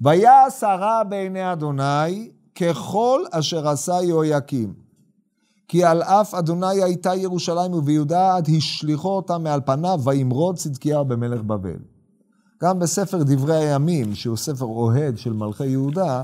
[0.00, 4.74] ויעש הרע בעיני אדוני ככל אשר עשה יהויקים.
[5.68, 11.42] כי על אף אדוני הייתה ירושלים וביהודה עד השליחו אותה מעל פניו, וימרוד צדקיהו במלך
[11.42, 11.78] בבל.
[12.62, 16.22] גם בספר דברי הימים, שהוא ספר אוהד של מלכי יהודה,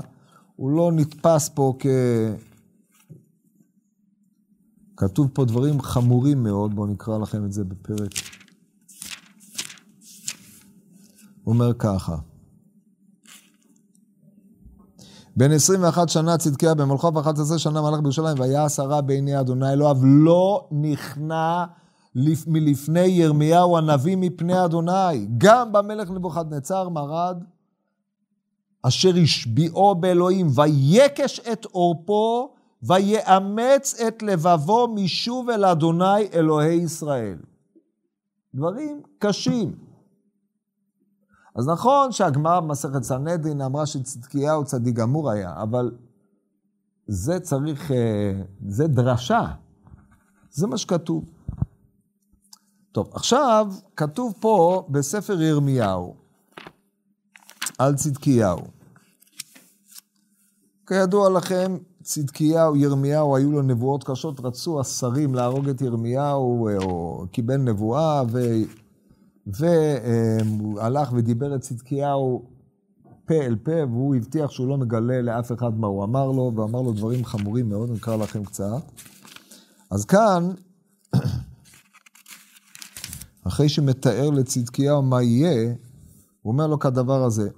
[0.55, 1.85] הוא לא נתפס פה כ...
[4.97, 8.11] כתוב פה דברים חמורים מאוד, בואו נקרא לכם את זה בפרק.
[11.43, 12.17] הוא אומר ככה:
[15.35, 20.67] בן 21 שנה צדקיה במלכו ו-11 שנה מלך בירושלים, והיה עשרה בעיני אדוני אלוהיו, לא
[20.71, 21.65] נכנע
[22.47, 25.27] מלפני ירמיהו הנביא מפני אדוני.
[25.37, 27.43] גם במלך נבוכדנצר מרד,
[28.81, 32.53] אשר השביעו באלוהים, ויקש את עורפו,
[32.83, 37.37] ויאמץ את לבבו משוב אל אדוני אלוהי ישראל.
[38.55, 39.92] דברים קשים.
[41.55, 45.91] אז נכון שהגמרא במסכת סנהדרין אמרה שצדקיהו צדיק גמור היה, אבל
[47.07, 49.45] זה צריך, אה, זה דרשה.
[50.51, 51.25] זה מה שכתוב.
[52.91, 56.15] טוב, עכשיו כתוב פה בספר ירמיהו
[57.77, 58.59] על צדקיהו.
[60.87, 67.25] כידוע לכם, צדקיהו, ירמיהו, היו לו נבואות קשות, רצו השרים להרוג את ירמיהו, אה, או
[67.31, 68.39] קיבל נבואה, ו...
[69.47, 72.53] והוא הלך ודיבר את צדקיהו
[73.25, 76.81] פה אל פה, והוא הבטיח שהוא לא מגלה לאף אחד מה הוא אמר לו, ואמר
[76.81, 78.91] לו דברים חמורים מאוד, אני אקרא לכם קצת.
[79.91, 80.51] אז כאן,
[83.47, 85.73] אחרי שמתאר לצדקיהו מה יהיה,
[86.41, 87.49] הוא אומר לו כדבר הזה.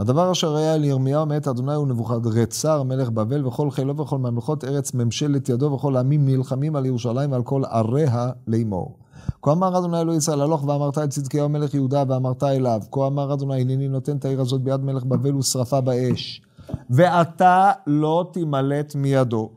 [0.00, 4.64] הדבר אשר היה אל ירמיהו מאת אדוני הוא נבוכדרצר מלך בבל וכל חילו וכל ממלכות
[4.64, 8.98] ארץ ממשלת ידו וכל העמים נלחמים על ירושלים ועל כל עריה לאמור.
[9.42, 13.34] כה אמר אדוני אלוהי ישראל הלוך ואמרת את צדקיהו מלך יהודה ואמרת אליו כה אמר
[13.34, 16.42] אדוני הנני נותן את העיר הזאת ביד מלך בבל ושרפה באש
[16.90, 19.50] ואתה לא תימלט מידו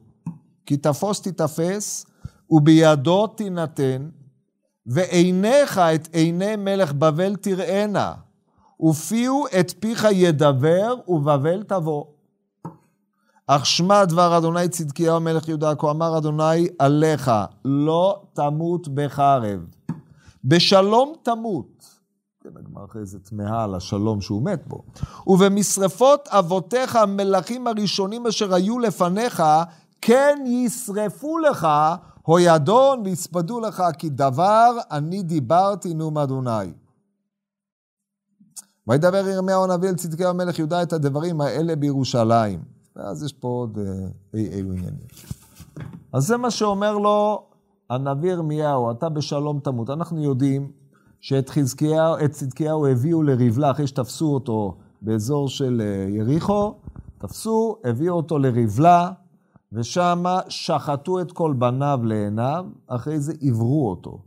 [0.65, 2.05] כי תפוס תיתפס
[2.49, 4.09] ובידו תינתן
[4.85, 8.13] ועיניך את עיני מלך בבל תראנה
[8.81, 12.03] ופיהו את פיך ידבר, ובבל תבוא.
[13.47, 17.31] אך שמע דבר אדוני צדקיהו מלך יהודה, כה אמר אדוני עליך,
[17.65, 19.59] לא תמות בחרב.
[20.45, 21.85] בשלום תמות.
[22.43, 24.83] כן, הגמר אחרי זה תמהה על השלום שהוא מת בו.
[25.27, 29.43] ובמשרפות אבותיך המלכים הראשונים אשר היו לפניך,
[30.01, 31.67] כן ישרפו לך,
[32.21, 36.71] הוידון ויספדו לך, כי דבר אני דיברתי נאום אדוני.
[38.87, 42.63] וידבר ירמיהו הנביא אל צדקי המלך יהודה את הדברים האלה בירושלים.
[42.95, 43.83] ואז יש פה עוד אה,
[44.33, 45.07] אי אילו עניינים.
[46.13, 47.45] אז זה מה שאומר לו
[47.89, 49.89] הנביא ירמיהו, אתה בשלום תמות.
[49.89, 50.71] אנחנו יודעים
[51.21, 56.73] שאת חזקיהו, את צדקיהו הביאו לריבלה אחרי שתפסו אותו באזור של אה, יריחו,
[57.17, 59.11] תפסו, הביאו אותו לריבלה,
[59.73, 64.19] ושם שחטו את כל בניו לעיניו, אחרי זה עברו אותו.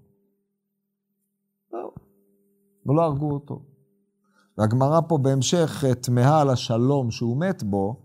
[2.87, 3.61] ולא הרגו אותו.
[4.59, 7.97] והגמרא פה בהמשך תמהה על השלום שהוא מת בו,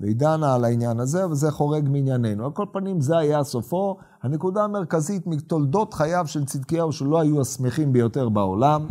[0.00, 2.44] והיא דנה על העניין הזה, וזה חורג מענייננו.
[2.44, 3.96] על כל פנים, זה היה סופו.
[4.22, 8.86] הנקודה המרכזית מתולדות חייו של צדקיהו, שלא היו השמחים ביותר בעולם.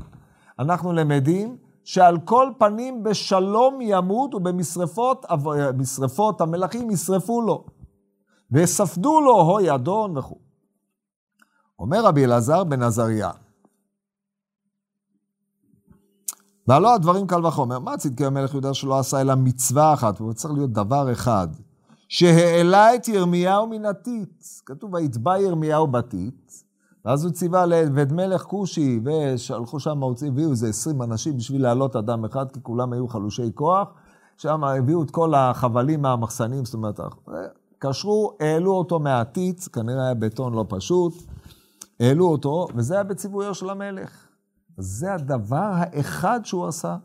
[0.59, 7.65] אנחנו למדים שעל כל פנים בשלום ימות, ובמשרפות המלכים ישרפו לו.
[8.51, 10.39] ויספדו לו הו ידון וכו'.
[11.79, 13.31] אומר רבי אלעזר בן עזריה,
[16.67, 17.79] והלא הדברים קל וחומר.
[17.79, 21.47] מה צדקי המלך יהודה שלא עשה אלא מצווה אחת, והוא צריך להיות דבר אחד,
[22.09, 24.43] שהעלה את ירמיהו מן הטיט.
[24.65, 26.51] כתוב, ויתבע ירמיהו בטיט,
[27.05, 32.25] ואז הוא ציווה לעבד מלך כושי, ושלחו שם, הביאו איזה עשרים אנשים בשביל להעלות אדם
[32.25, 33.87] אחד, כי כולם היו חלושי כוח.
[34.37, 36.99] שם הביאו את כל החבלים מהמחסנים, זאת אומרת,
[37.79, 41.13] קשרו, העלו אותו מהטיט, כנראה היה בטון לא פשוט,
[41.99, 44.26] העלו אותו, וזה היה בציוויו של המלך.
[44.77, 46.97] זה הדבר האחד שהוא עשה.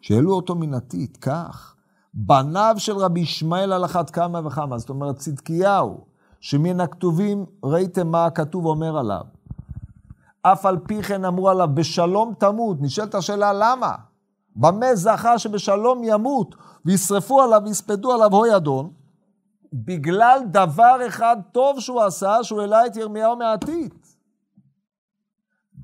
[0.00, 1.74] שהעלו אותו מן עתיד, כך.
[2.14, 6.04] בניו של רבי ישמעאל על אחת כמה וכמה, זאת אומרת צדקיהו,
[6.40, 9.22] שמן הכתובים ראיתם מה הכתוב אומר עליו.
[10.42, 12.76] אף על פי כן אמרו עליו, בשלום תמות.
[12.80, 13.94] נשאלת השאלה, למה?
[14.56, 18.90] במה זכה שבשלום ימות וישרפו עליו ויספדו עליו הו ידון?
[19.72, 23.94] בגלל דבר אחד טוב שהוא עשה, שהוא העלה את ירמיהו מהעתיד.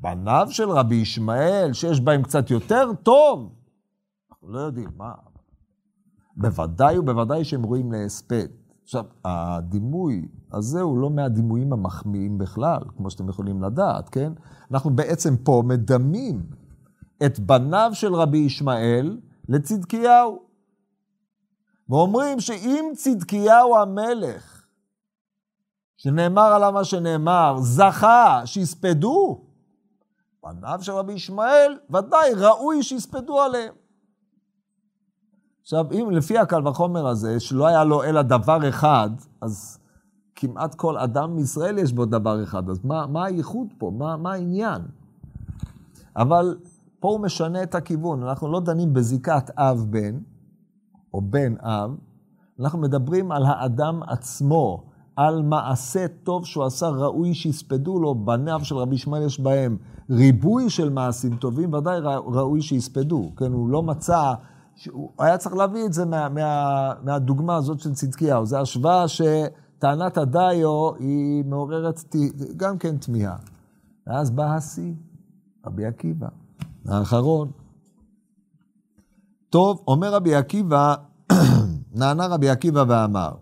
[0.01, 3.53] בניו של רבי ישמעאל, שיש בהם קצת יותר טוב,
[4.30, 5.12] אנחנו לא יודעים מה.
[6.36, 8.46] בוודאי ובוודאי שהם ראויים להספד.
[8.82, 14.32] עכשיו, הדימוי הזה הוא לא מהדימויים המחמיאים בכלל, כמו שאתם יכולים לדעת, כן?
[14.70, 16.46] אנחנו בעצם פה מדמים
[17.26, 20.42] את בניו של רבי ישמעאל לצדקיהו.
[21.88, 24.66] ואומרים שאם צדקיהו המלך
[25.96, 29.47] שנאמר עליו מה שנאמר, זכה שיספדו,
[30.49, 33.74] פניו של רבי ישמעאל, ודאי ראוי שיספדו עליהם.
[35.62, 39.78] עכשיו, אם לפי הקל וחומר הזה, שלא היה לו אלא דבר אחד, אז
[40.34, 43.92] כמעט כל אדם מישראל יש בו דבר אחד, אז מה, מה הייחוד פה?
[43.99, 44.82] מה, מה העניין?
[46.16, 46.59] אבל
[47.01, 50.18] פה הוא משנה את הכיוון, אנחנו לא דנים בזיקת אב-בן,
[51.14, 51.90] או בן-אב,
[52.61, 54.88] אנחנו מדברים על האדם עצמו,
[55.19, 59.77] על מעשה טוב שהוא עשה, ראוי שיספדו לו, בניו של רבי ישמעאל יש בהם
[60.11, 63.53] ריבוי של מעשים טובים, ודאי ראוי שיספדו, כן?
[63.53, 64.33] הוא לא מצא,
[64.91, 70.19] הוא היה צריך להביא את זה מה, מה, מהדוגמה הזאת של צדקיהו, זו השוואה שטענת
[70.19, 72.14] הדיו היא מעוררת
[72.57, 73.37] גם כן תמיהה.
[74.07, 74.93] ואז בא השיא,
[75.66, 76.29] רבי עקיבא,
[76.89, 77.51] האחרון.
[79.51, 80.95] טוב, אומר רבי עקיבא,
[81.99, 83.33] נענה רבי עקיבא ואמר,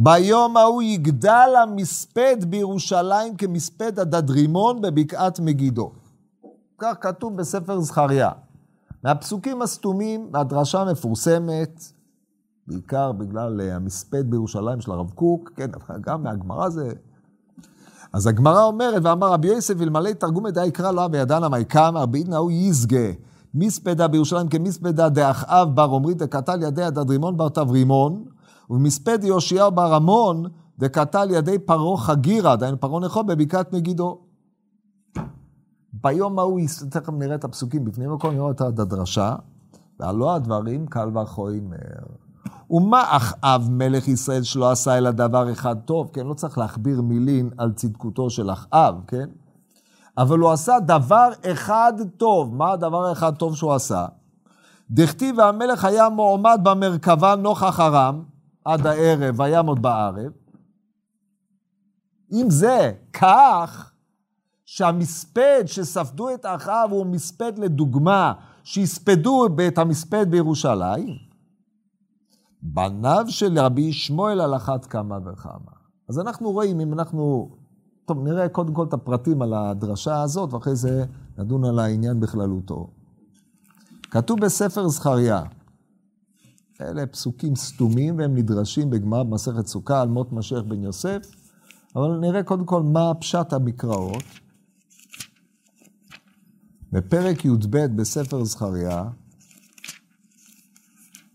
[0.00, 5.90] ביום ההוא יגדל המספד בירושלים כמספד הדדרימון בבקעת מגידו.
[6.78, 8.30] כך כתוב בספר זכריה.
[9.04, 11.82] מהפסוקים הסתומים, מהדרשה המפורסמת,
[12.66, 15.70] בעיקר בגלל אה, המספד בירושלים של הרב קוק, כן,
[16.00, 16.92] גם מהגמרא זה...
[18.12, 22.50] אז הגמרא אומרת, ואמר רבי יוסף, אלמלא תרגום את יקרא לו וידענה מיקם, ארבעין ההוא
[22.50, 23.12] יזגה.
[23.54, 28.24] מספדה בירושלים כמספדה דאחאב בר עמרי דקתל ידי הדדרימון בר תברימון,
[28.70, 30.44] ומספד יאשיהו בר עמון
[30.78, 34.20] דקתל ידי פרעה חגירה, דהיינו פרעה נכו בבקעת מגידו.
[35.92, 36.60] ביום ההוא,
[36.90, 39.34] תכף נראה את הפסוקים, בפנים הכל נראה את הדרשה,
[40.00, 41.78] והלא הדברים קל וחומר.
[42.70, 46.26] ומה אחאב מלך ישראל שלא עשה אלא דבר אחד טוב, כן?
[46.26, 49.28] לא צריך להכביר מילים על צדקותו של אחאב, כן?
[50.18, 52.54] אבל הוא עשה דבר אחד טוב.
[52.54, 54.06] מה הדבר האחד טוב שהוא עשה?
[54.90, 58.22] דכתיב והמלך היה מועמד במרכבה נוכח ארם
[58.68, 60.32] עד הערב, וימות בערב.
[62.32, 63.92] אם זה כך,
[64.64, 68.32] שהמספד שספדו את אחאב הוא מספד לדוגמה,
[68.64, 71.16] שיספדו את המספד בירושלים,
[72.62, 75.72] בניו של רבי שמואל על אחת כמה וכמה.
[76.08, 77.50] אז אנחנו רואים, אם אנחנו
[78.04, 81.04] טוב, נראה קודם כל את הפרטים על הדרשה הזאת, ואחרי זה
[81.38, 82.90] נדון על העניין בכללותו.
[84.10, 85.42] כתוב בספר זכריה,
[86.80, 91.18] אלה פסוקים סתומים והם נדרשים בגמרא במסכת סוכה על מות משיח בן יוסף,
[91.96, 94.22] אבל נראה קודם כל מה פשט המקראות.
[96.92, 99.04] בפרק י"ב בספר זכריה,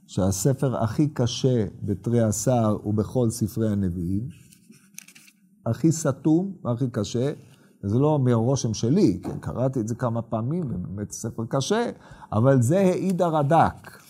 [0.08, 4.30] שהספר הכי קשה בתרי עשר ובכל ספרי הנביאים,
[5.66, 7.34] הכי סתום והכי קשה,
[7.84, 11.90] וזה לא מהרושם שלי, כן, קראתי את זה כמה פעמים, ובאמת ספר קשה,
[12.34, 14.03] אבל זה העיד הרד"ק,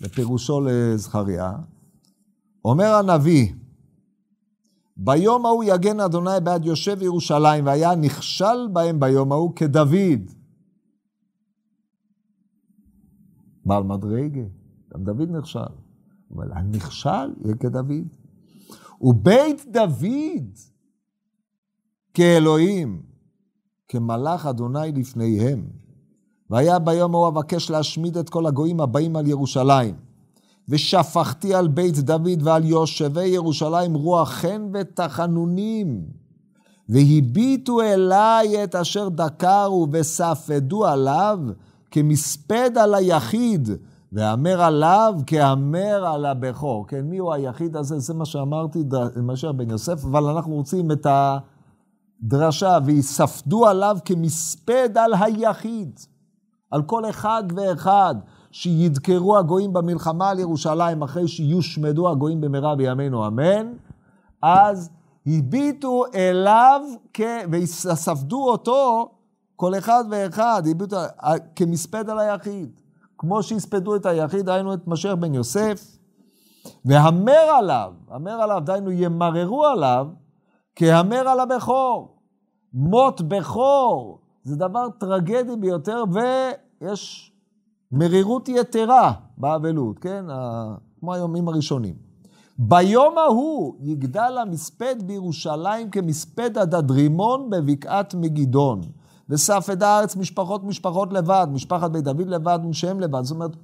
[0.00, 1.52] בפירושו לזכריה.
[2.64, 3.52] אומר הנביא,
[4.96, 10.30] ביום ההוא יגן אדוני בעד יושב ירושלים, והיה נכשל בהם ביום ההוא כדוד.
[13.64, 14.42] בעל מדרגה,
[14.94, 15.60] גם דוד נכשל.
[16.34, 18.08] אבל הנכשל יהיה כדוד.
[19.00, 20.58] ובית דוד
[22.14, 23.02] כאלוהים,
[23.88, 25.85] כמלאך אדוני לפניהם.
[26.50, 29.94] והיה ביום ההוא אבקש להשמיד את כל הגויים הבאים על ירושלים.
[30.68, 36.02] ושפכתי על בית דוד ועל יושבי ירושלים רוח חן ותחנונים.
[36.88, 41.38] והביטו אליי את אשר דקרו וספדו עליו
[41.90, 43.68] כמספד על היחיד,
[44.12, 46.86] והמר עליו כהמר על הבכור.
[46.86, 47.98] כן, מי הוא היחיד הזה?
[47.98, 48.82] זה מה שאמרתי,
[49.22, 51.38] משה בן יוסף, אבל אנחנו רוצים את ה...
[52.22, 56.00] דרשה, ויספדו עליו כמספד על היחיד,
[56.70, 58.14] על כל אחד ואחד,
[58.50, 63.72] שידקרו הגויים במלחמה על ירושלים אחרי שיושמדו הגויים במהרה בימינו אמן,
[64.42, 64.90] אז
[65.26, 66.80] הביטו אליו
[67.14, 67.20] כ...
[67.50, 69.10] ויספדו אותו,
[69.56, 70.96] כל אחד ואחד, הביטו
[71.56, 72.80] כמספד על היחיד.
[73.18, 75.96] כמו שיספדו את היחיד, היינו את משיח בן יוסף,
[76.84, 80.06] והמר עליו, המר עליו, דהיינו ימררו עליו,
[80.76, 82.16] כהמר על הבכור.
[82.72, 87.32] מות בכור זה דבר טרגדי ביותר, ויש
[87.92, 90.24] מרירות יתרה באבלות, כן?
[91.00, 91.94] כמו היומים הראשונים.
[92.58, 98.80] ביום ההוא יגדל המספד בירושלים כמספד הדדרימון בבקעת מגידון.
[99.28, 103.22] וספד הארץ משפחות משפחות לבד, משפחת בית דוד לבד ושם לבד.
[103.22, 103.56] זאת אומרת,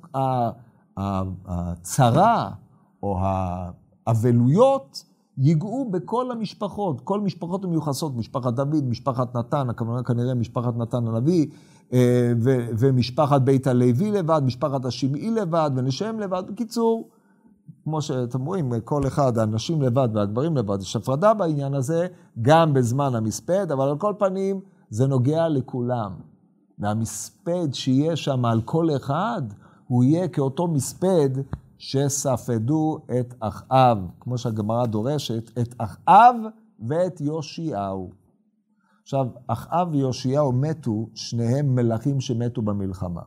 [1.47, 2.51] הצרה
[3.03, 5.05] או האבלויות
[5.39, 11.47] ייגעו בכל המשפחות, כל משפחות המיוחסות, משפחת דוד, משפחת נתן, הכוונה כנראה משפחת נתן הנביא,
[11.93, 12.33] אה,
[12.78, 16.43] ומשפחת בית הלוי לבד, משפחת השמעי לבד, ונשם לבד.
[16.49, 17.09] בקיצור,
[17.85, 22.07] כמו שאתם רואים, כל אחד, הנשים לבד והגברים לבד, יש הפרדה בעניין הזה,
[22.43, 24.61] גם בזמן המספד, אבל על כל פנים,
[24.91, 26.12] זה נוגע לכולם.
[26.78, 29.43] והמספד שיהיה שם על כל אחד,
[29.87, 31.30] הוא יהיה כאותו מספד
[31.83, 36.37] שספדו את אחאב, כמו שהגמרא דורשת, את אחאב
[36.89, 38.11] ואת יאשיהו.
[39.03, 43.20] עכשיו, אחאב ויאשיהו מתו, שניהם מלכים שמתו במלחמה.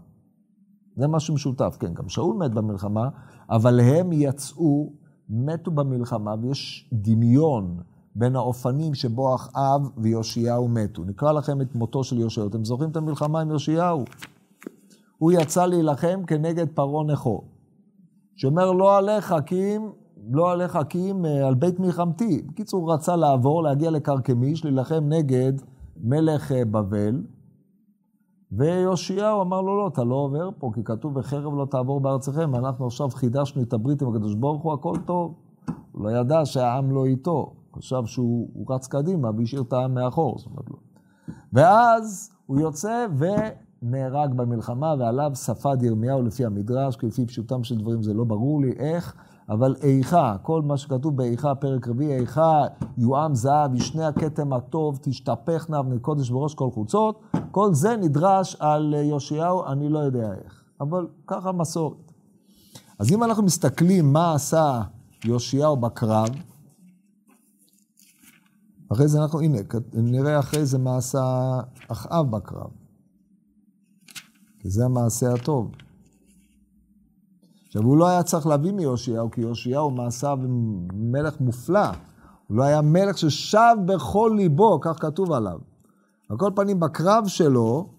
[0.96, 3.10] זה משהו משותף, כן, גם שאול מת במלחמה,
[3.50, 4.94] אבל הם יצאו,
[5.30, 7.80] מתו במלחמה, ויש דמיון
[8.16, 11.04] בין האופנים שבו אחאב ויאשיהו מתו.
[11.04, 12.48] נקרא לכם את מותו של יאשיהו.
[12.48, 14.06] אתם זוכרים את המלחמה עם יאשיהו?
[15.18, 17.55] הוא יצא להילחם כנגד פרעה נכו.
[18.36, 19.90] שאומר, לא עליך כי אם,
[20.32, 22.42] לא עליך כי אם אה, על בית מלחמתי.
[22.48, 25.54] בקיצור, הוא רצה לעבור, להגיע לכרכמיש, להילחם נגד
[26.04, 27.22] מלך אה, בבל,
[28.52, 32.56] ויאשיהו אמר לו, לא, אתה לא עובר פה, כי כתוב, וחרב לא תעבור בארציכם.
[32.56, 35.34] אנחנו עכשיו חידשנו את הברית עם הקדוש ברוך הוא, הכל טוב.
[35.92, 37.54] הוא לא ידע שהעם לא איתו.
[37.76, 40.78] חשב שהוא רץ קדימה והשאיר את העם מאחור, זאת אומרת לא.
[41.54, 43.08] ואז הוא יוצא
[43.86, 48.62] ונהרג במלחמה, ועליו ספד ירמיהו לפי המדרש, כי לפי פשוטם של דברים זה לא ברור
[48.62, 49.16] לי איך,
[49.50, 52.64] אבל איכה, כל מה שכתוב באיכה, פרק רביעי, איכה,
[52.98, 57.22] יועם זהב, ישנה הכתם הטוב, תשתפכנה אבני קודש בראש כל חוצות,
[57.52, 62.12] כל זה נדרש על יאשיהו, אני לא יודע איך, אבל ככה מסורת.
[63.00, 64.82] אז אם אנחנו מסתכלים מה עשה
[65.26, 66.30] יאשיהו בקרב,
[68.92, 69.58] אחרי זה אנחנו, הנה,
[69.94, 72.85] נראה אחרי זה מה עשה אחאב בקרב.
[74.66, 75.72] כי זה המעשה הטוב.
[77.68, 80.40] עכשיו, הוא לא היה צריך להביא מיאשיהו, כי יאשיהו מעשיו
[80.94, 81.88] מלך מופלא.
[82.48, 85.60] הוא לא היה מלך ששב בכל ליבו, כך כתוב עליו.
[86.30, 87.90] על כל פנים, בקרב שלו,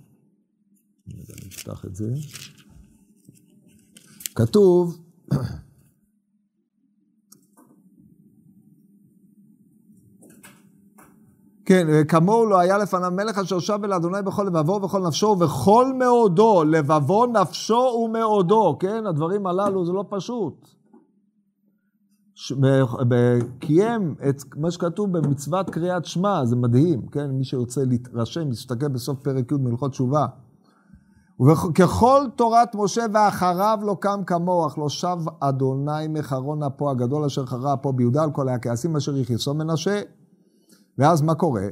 [1.09, 2.14] אני אפתח את זה,
[4.35, 4.99] כתוב,
[11.67, 15.93] כן, כמוהו לא היה לפניו מלך אשר שב אל אדוני בכל לבבו ובכל נפשו ובכל
[15.99, 19.07] מאודו, לבבו, נפשו ומאודו, כן?
[19.07, 20.69] הדברים הללו זה לא פשוט.
[23.59, 27.31] קיים את מה שכתוב במצוות קריאת שמע, זה מדהים, כן?
[27.31, 30.27] מי שרוצה להתרשם, להסתכל בסוף פרק י' מלכות תשובה.
[31.41, 37.47] וככל תורת משה ואחריו לא קם כמוהו, אך לא שב אדוני מחרון אפו הגדול אשר
[37.47, 40.01] חרה אפו ביהודה על כל הכעסים אשר יכעסו מנשה.
[40.99, 41.68] ואז מה קורה?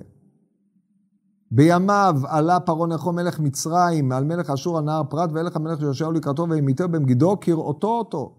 [1.50, 6.10] בימיו עלה פרעה נכו מלך מצרים על מלך אשור על נהר פרת וילך המלך יהושע
[6.10, 8.34] לקראתו וימיתו במגידו כראותו אותו.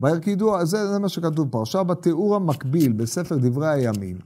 [0.00, 1.62] וירקידו, זה, זה מה שכתוב פה.
[1.62, 4.18] עכשיו בתיאור המקביל בספר דברי הימים,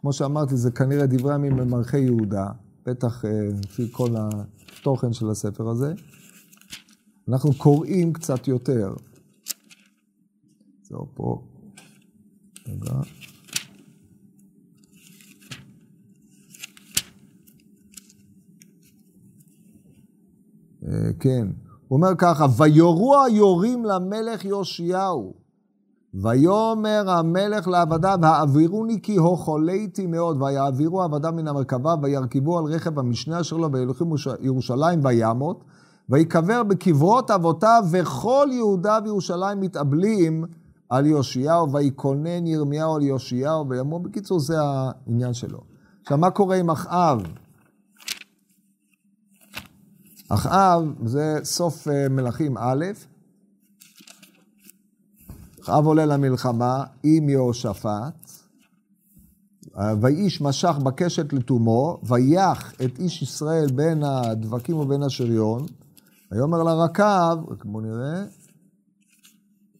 [0.00, 2.46] כמו שאמרתי זה כנראה דברי הימים במלכי יהודה,
[2.86, 3.30] בטח אה,
[3.64, 5.92] לפי כל התוכן של הספר הזה,
[7.28, 8.94] אנחנו קוראים קצת יותר.
[10.82, 11.42] זהו פה.
[12.68, 12.92] רגע.
[21.20, 21.48] כן.
[21.88, 25.32] הוא אומר ככה, ויורו היורים למלך יאשיהו.
[26.14, 33.40] ויאמר המלך לעבדיו, העבירוני כי הוכליתי מאוד, ויעבירו עבדיו מן המרכבה, וירכבו על רכב המשנה
[33.40, 35.64] אשר לו באלוהים ירושלים וימות,
[36.08, 40.44] ויקבר בקברות אבותיו, וכל יהודה וירושלים מתאבלים
[40.88, 45.58] על יאשיהו, ויקונן ירמיהו על יאשיהו, ויאמרו, בקיצור זה העניין שלו.
[46.02, 47.22] עכשיו מה קורה עם אחאב?
[50.34, 52.84] אחאב זה סוף אה, מלכים א',
[55.62, 58.30] אחאב עולה למלחמה עם יהושפט,
[60.00, 65.66] ויהיש משך בקשת לתומו, ויח את איש ישראל בין הדבקים ובין השריון,
[66.32, 68.24] ויאמר לרקב, רק בואו נראה,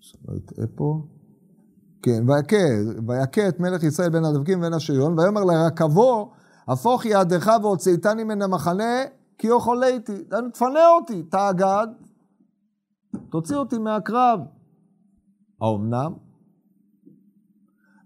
[0.01, 1.03] שלא יטעה פה,
[2.03, 2.25] כן,
[3.07, 6.33] ויכה את מלך ישראל בין הדבקים ובין השריון, ויאמר לרקבו,
[6.69, 9.03] הפוך ידך והוצאתני מן המחנה
[9.43, 11.87] כי אוכלתי, תפנה אותי, תאגד,
[13.31, 14.41] תוציא אותי מהקרב.
[15.61, 16.13] האומנם?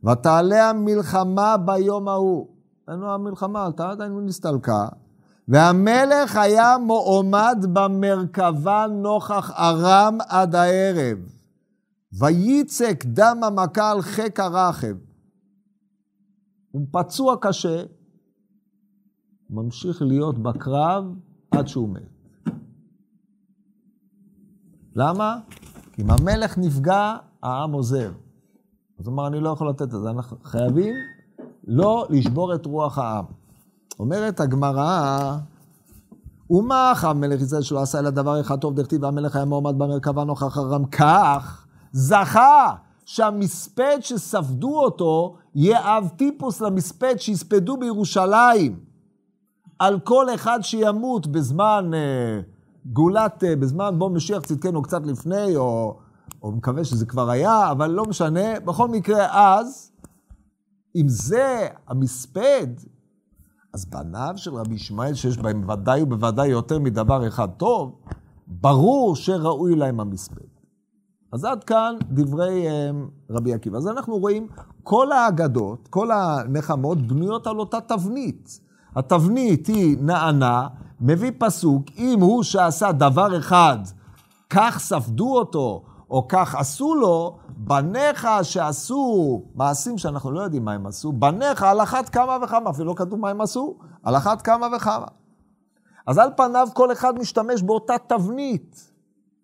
[0.04, 2.46] ותעלה המלחמה ביום ההוא.
[2.88, 4.88] היינו המלחמה עלתה, עדיין לא נסתלקה.
[5.48, 11.18] והמלך היה מועמד במרכבה נוכח ארם עד הערב.
[12.20, 14.96] וייצק דם המכה על חיק הרחב.
[16.70, 17.82] הוא פצוע קשה,
[19.50, 21.04] ממשיך להיות בקרב
[21.50, 22.16] עד שהוא מת.
[24.96, 25.38] למה?
[25.92, 28.12] כי אם המלך נפגע, העם עוזב.
[28.98, 30.94] אז הוא אמר, אני לא יכול לתת את זה, אנחנו חייבים
[31.66, 33.24] לא לשבור את רוח העם.
[33.98, 35.36] אומרת הגמרא,
[36.50, 40.24] ומה אחר מלך ישראל שלא עשה אלא דבר אחד טוב דכתיב והמלך היה מועמד במרכבה
[40.24, 42.74] נוכח הרם כך, זכה
[43.04, 48.85] שהמספד שספדו אותו יהיה אב טיפוס למספד שיספדו בירושלים.
[49.78, 52.40] על כל אחד שימות בזמן אה,
[52.92, 55.98] גאולת, אה, בזמן בוא משיח צדקנו קצת לפני, או,
[56.42, 58.60] או מקווה שזה כבר היה, אבל לא משנה.
[58.60, 59.92] בכל מקרה, אז,
[60.96, 62.66] אם זה המספד,
[63.74, 67.98] אז בניו של רבי ישמעאל, שיש בהם ודאי ובוודאי יותר מדבר אחד טוב,
[68.46, 70.46] ברור שראוי להם המספד.
[71.32, 72.90] אז עד כאן דברי אה,
[73.30, 73.78] רבי עקיבא.
[73.78, 74.48] אז אנחנו רואים,
[74.82, 78.65] כל האגדות, כל הנחמות בנויות על אותה תבנית.
[78.96, 80.68] התבנית היא נענה,
[81.00, 83.78] מביא פסוק, אם הוא שעשה דבר אחד,
[84.50, 90.86] כך ספדו אותו, או כך עשו לו, בניך שעשו מעשים שאנחנו לא יודעים מה הם
[90.86, 94.66] עשו, בניך על אחת כמה וכמה, אפילו לא כתוב מה הם עשו, על אחת כמה
[94.76, 95.06] וכמה.
[96.06, 98.92] אז על פניו כל אחד משתמש באותה תבנית.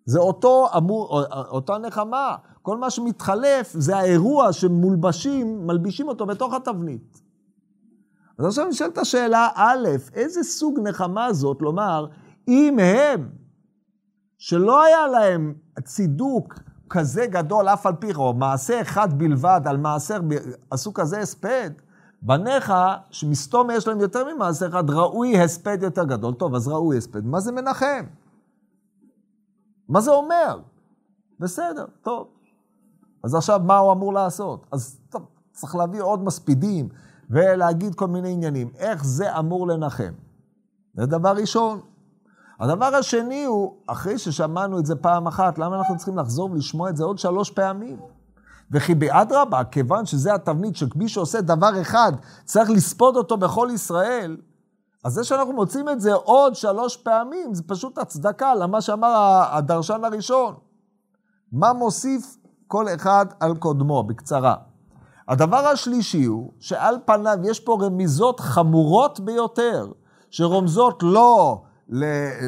[0.05, 2.35] זה אותו אמור, אותה נחמה.
[2.61, 7.22] כל מה שמתחלף זה האירוע שמולבשים, מלבישים אותו בתוך התבנית.
[8.43, 12.07] אז עכשיו נשאלת השאלה, א', איזה סוג נחמה זאת לומר,
[12.47, 13.29] אם הם,
[14.37, 20.19] שלא היה להם צידוק כזה גדול, אף על פי, או מעשה אחד בלבד על מעשר,
[20.71, 21.71] עשו כזה הספד,
[22.21, 22.73] בניך,
[23.09, 26.33] שמסתום יש להם יותר ממעשה אחד, ראוי הספד יותר גדול.
[26.33, 27.25] טוב, אז ראוי הספד.
[27.25, 28.05] מה זה מנחם?
[29.89, 30.59] מה זה אומר?
[31.39, 32.27] בסדר, טוב.
[33.23, 34.65] אז עכשיו מה הוא אמור לעשות?
[34.71, 36.89] אז טוב, צריך להביא עוד מספידים
[37.33, 38.69] ולהגיד כל מיני עניינים.
[38.77, 40.13] איך זה אמור לנחם?
[40.93, 41.79] זה דבר ראשון.
[42.59, 46.97] הדבר השני הוא, אחרי ששמענו את זה פעם אחת, למה אנחנו צריכים לחזור ולשמוע את
[46.97, 47.99] זה עוד שלוש פעמים?
[48.71, 52.11] וכי באדרבה, כיוון שזה התבנית שמי שעושה דבר אחד
[52.45, 54.37] צריך לספוד אותו בכל ישראל,
[55.03, 60.03] אז זה שאנחנו מוצאים את זה עוד שלוש פעמים, זה פשוט הצדקה למה שאמר הדרשן
[60.03, 60.55] הראשון.
[61.51, 64.55] מה מוסיף כל אחד על קודמו, בקצרה.
[65.33, 69.91] הדבר השלישי הוא שעל פניו יש פה רמיזות חמורות ביותר,
[70.29, 71.61] שרומזות לא,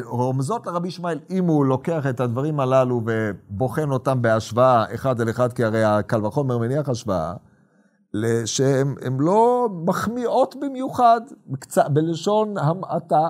[0.05, 5.53] רומזות לרבי ישמעאל, אם הוא לוקח את הדברים הללו ובוחן אותם בהשוואה אחד אל אחד,
[5.53, 7.33] כי הרי הקל וחומר מניח השוואה,
[8.45, 11.21] שהן לא מחמיאות במיוחד,
[11.93, 13.27] בלשון המעטה,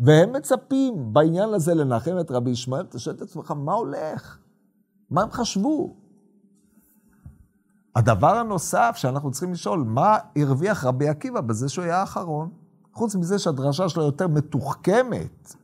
[0.00, 4.38] והם מצפים בעניין הזה לנחם את רבי ישמעאל, אתה שואל את עצמך, מה הולך?
[5.10, 5.96] מה הם חשבו?
[7.96, 12.48] הדבר הנוסף שאנחנו צריכים לשאול, מה הרוויח רבי עקיבא בזה שהוא היה האחרון?
[12.92, 15.54] חוץ מזה שהדרשה שלו יותר מתוחכמת,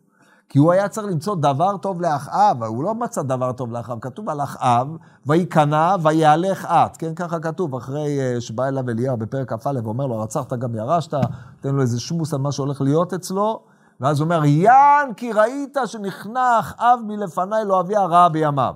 [0.49, 4.29] כי הוא היה צריך למצוא דבר טוב לאחאב, הוא לא מצא דבר טוב לאחאב, כתוב
[4.29, 4.89] על אחאב,
[5.27, 10.20] ויקנא ויהלך את, כן, ככה כתוב, אחרי אה, שבא אליו אליהו בפרק כ"א ואומר לו,
[10.20, 11.14] רצחת גם ירשת,
[11.61, 13.61] תן לו איזה שמוס על מה שהולך להיות אצלו,
[14.01, 18.74] ואז הוא אומר, יען כי ראית שנכנע אחאב מלפניי לא אביא הרעה בימיו.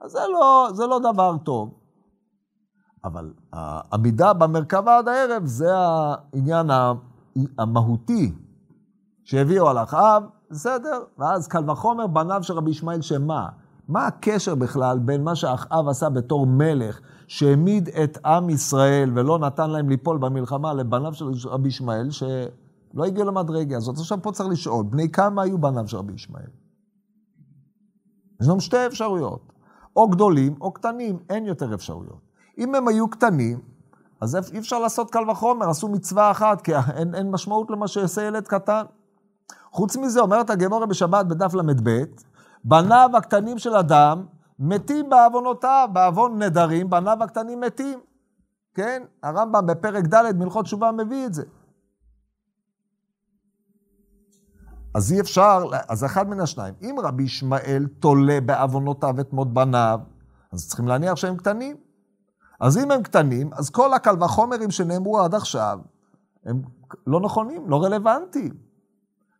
[0.00, 1.83] אז זה לא, זה לא דבר טוב.
[3.04, 6.66] אבל העמידה במרכבה עד הערב זה העניין
[7.58, 8.32] המהותי
[9.24, 13.48] שהביאו על אחאב, בסדר, ואז קל וחומר בניו של רבי ישמעאל שמה?
[13.88, 19.70] מה הקשר בכלל בין מה שאחאב עשה בתור מלך, שהעמיד את עם ישראל ולא נתן
[19.70, 23.98] להם ליפול במלחמה לבניו של רבי ישמעאל, שלא הגיעו למדרגה הזאת.
[23.98, 26.50] עכשיו פה צריך לשאול, בני כמה היו בניו של רבי ישמעאל?
[28.40, 29.52] יש לנו שתי אפשרויות,
[29.96, 32.23] או גדולים או קטנים, אין יותר אפשרויות.
[32.58, 33.60] אם הם היו קטנים,
[34.20, 38.22] אז אי אפשר לעשות קל וחומר, עשו מצווה אחת, כי אין, אין משמעות למה שיעשה
[38.22, 38.84] ילד קטן.
[39.72, 42.04] חוץ מזה, אומרת הגמורה בשבת בדף ל"ב,
[42.64, 44.26] בניו הקטנים של אדם
[44.58, 48.00] מתים בעוונותיו, בעוון נדרים, בניו הקטנים מתים.
[48.74, 49.02] כן?
[49.22, 51.44] הרמב"ם בפרק ד' מלכות תשובה מביא את זה.
[54.94, 56.74] אז אי אפשר, אז אחד מן השניים.
[56.82, 60.00] אם רבי ישמעאל תולה בעוונותיו את מות בניו,
[60.52, 61.76] אז צריכים להניח שהם קטנים.
[62.60, 65.78] אז אם הם קטנים, אז כל הקל וחומרים שנאמרו עד עכשיו,
[66.44, 66.62] הם
[67.06, 68.54] לא נכונים, לא רלוונטיים.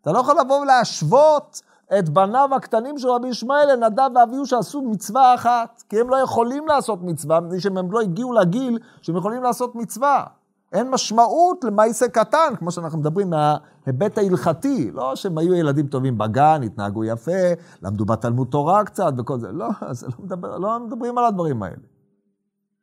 [0.03, 1.61] אתה לא יכול לבוא ולהשוות
[1.99, 6.67] את בניו הקטנים של רבי ישמעאל לנדב ואביהו שעשו מצווה אחת, כי הם לא יכולים
[6.67, 10.25] לעשות מצווה, מפני שהם לא הגיעו לגיל שהם יכולים לעשות מצווה.
[10.73, 14.91] אין משמעות למעשה קטן, כמו שאנחנו מדברים מההיבט ההלכתי.
[14.91, 17.53] לא שהם היו ילדים טובים בגן, התנהגו יפה,
[17.83, 19.53] למדו בתלמוד תורה קצת וכל זה.
[19.53, 21.94] לא, זה לא, מדבר, לא מדברים על הדברים האלה.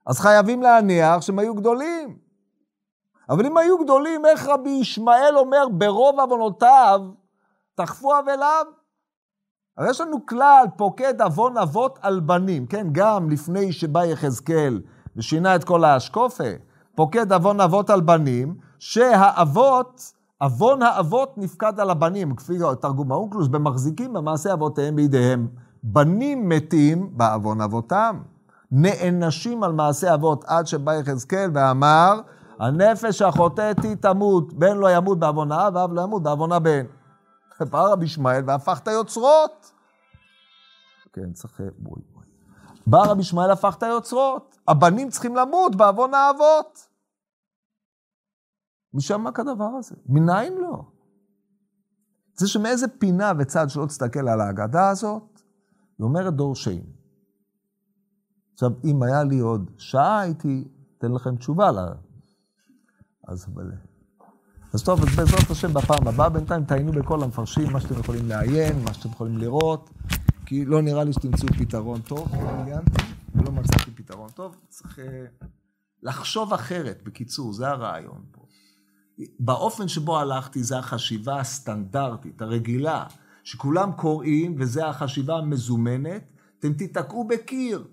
[0.06, 2.16] אז חייבים להניח שהם היו גדולים.
[3.30, 7.02] אבל אם היו גדולים, איך רבי ישמעאל אומר ברוב עוונותיו,
[7.76, 8.66] תחפו אבליו?
[9.78, 12.88] הרי יש לנו כלל, פוקד עוון אבות על בנים, כן?
[12.92, 14.82] גם לפני שבא יחזקאל
[15.16, 16.44] ושינה את כל האשקופה,
[16.96, 24.14] פוקד עוון אבות על בנים, שהאבות, עוון האבות נפקד על הבנים, כפי תרגום האונקלוס, במחזיקים
[24.14, 25.48] במעשה אבותיהם בידיהם,
[25.84, 28.22] בנים מתים בעוון אבותם.
[28.72, 32.22] נענשים על מעשה אבות עד שבא יחזקאל ואמר,
[32.60, 36.86] הנפש החוטאת היא תמות, בן לא ימות בעוון האב ואב לא ימות בעוון הבן.
[37.70, 39.72] בא רבי ישמעאל והפך את היוצרות.
[41.14, 41.62] כן, צריך...
[41.78, 42.26] בואי, בואי.
[42.88, 44.58] בא רבי ישמעאל הפך את היוצרות.
[44.68, 46.88] הבנים צריכים למות בעוון האבות.
[48.94, 49.96] משם מה כדבר הזה?
[50.06, 50.84] מניין לא?
[52.36, 55.42] זה שמאיזה פינה וצד שלא תסתכל על ההגדה הזאת,
[55.98, 57.01] היא אומרת דורשני.
[58.54, 60.64] עכשיו, אם היה לי עוד שעה, הייתי
[60.98, 61.78] אתן לכם תשובה ל...
[63.28, 63.72] אז אבל...
[64.74, 68.84] אז טוב, אז בעזרת השם בפעם הבאה, בינתיים תעיינו בכל המפרשים, מה שאתם יכולים לעיין,
[68.84, 69.90] מה שאתם יכולים לראות,
[70.46, 73.04] כי לא נראה לי שתמצאו פתרון טוב, לא עיינתי,
[73.36, 75.46] ולא מצאתי פתרון טוב, צריך uh,
[76.04, 78.42] לחשוב אחרת, בקיצור, זה הרעיון פה.
[79.40, 83.06] באופן שבו הלכתי, זה החשיבה הסטנדרטית, הרגילה,
[83.44, 86.24] שכולם קוראים, וזה החשיבה המזומנת,
[86.60, 87.84] אתם תיתקעו בקיר.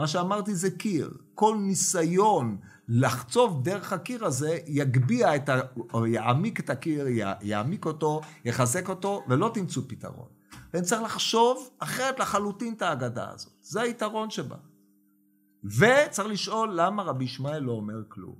[0.00, 1.10] מה שאמרתי זה קיר.
[1.34, 2.56] כל ניסיון
[2.88, 5.60] לחצוב דרך הקיר הזה יגביה את ה...
[5.92, 7.06] או יעמיק את הקיר,
[7.40, 10.28] יעמיק אותו, יחזק אותו, ולא תמצאו פתרון.
[10.74, 13.52] ואני צריך לחשוב אחרת לחלוטין את ההגדה הזאת.
[13.62, 14.56] זה היתרון שבה.
[15.64, 18.36] וצריך לשאול למה רבי ישמעאל לא אומר כלום.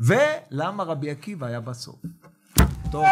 [0.00, 2.00] ולמה רבי עקיבא היה בסוף.
[2.92, 3.04] טוב.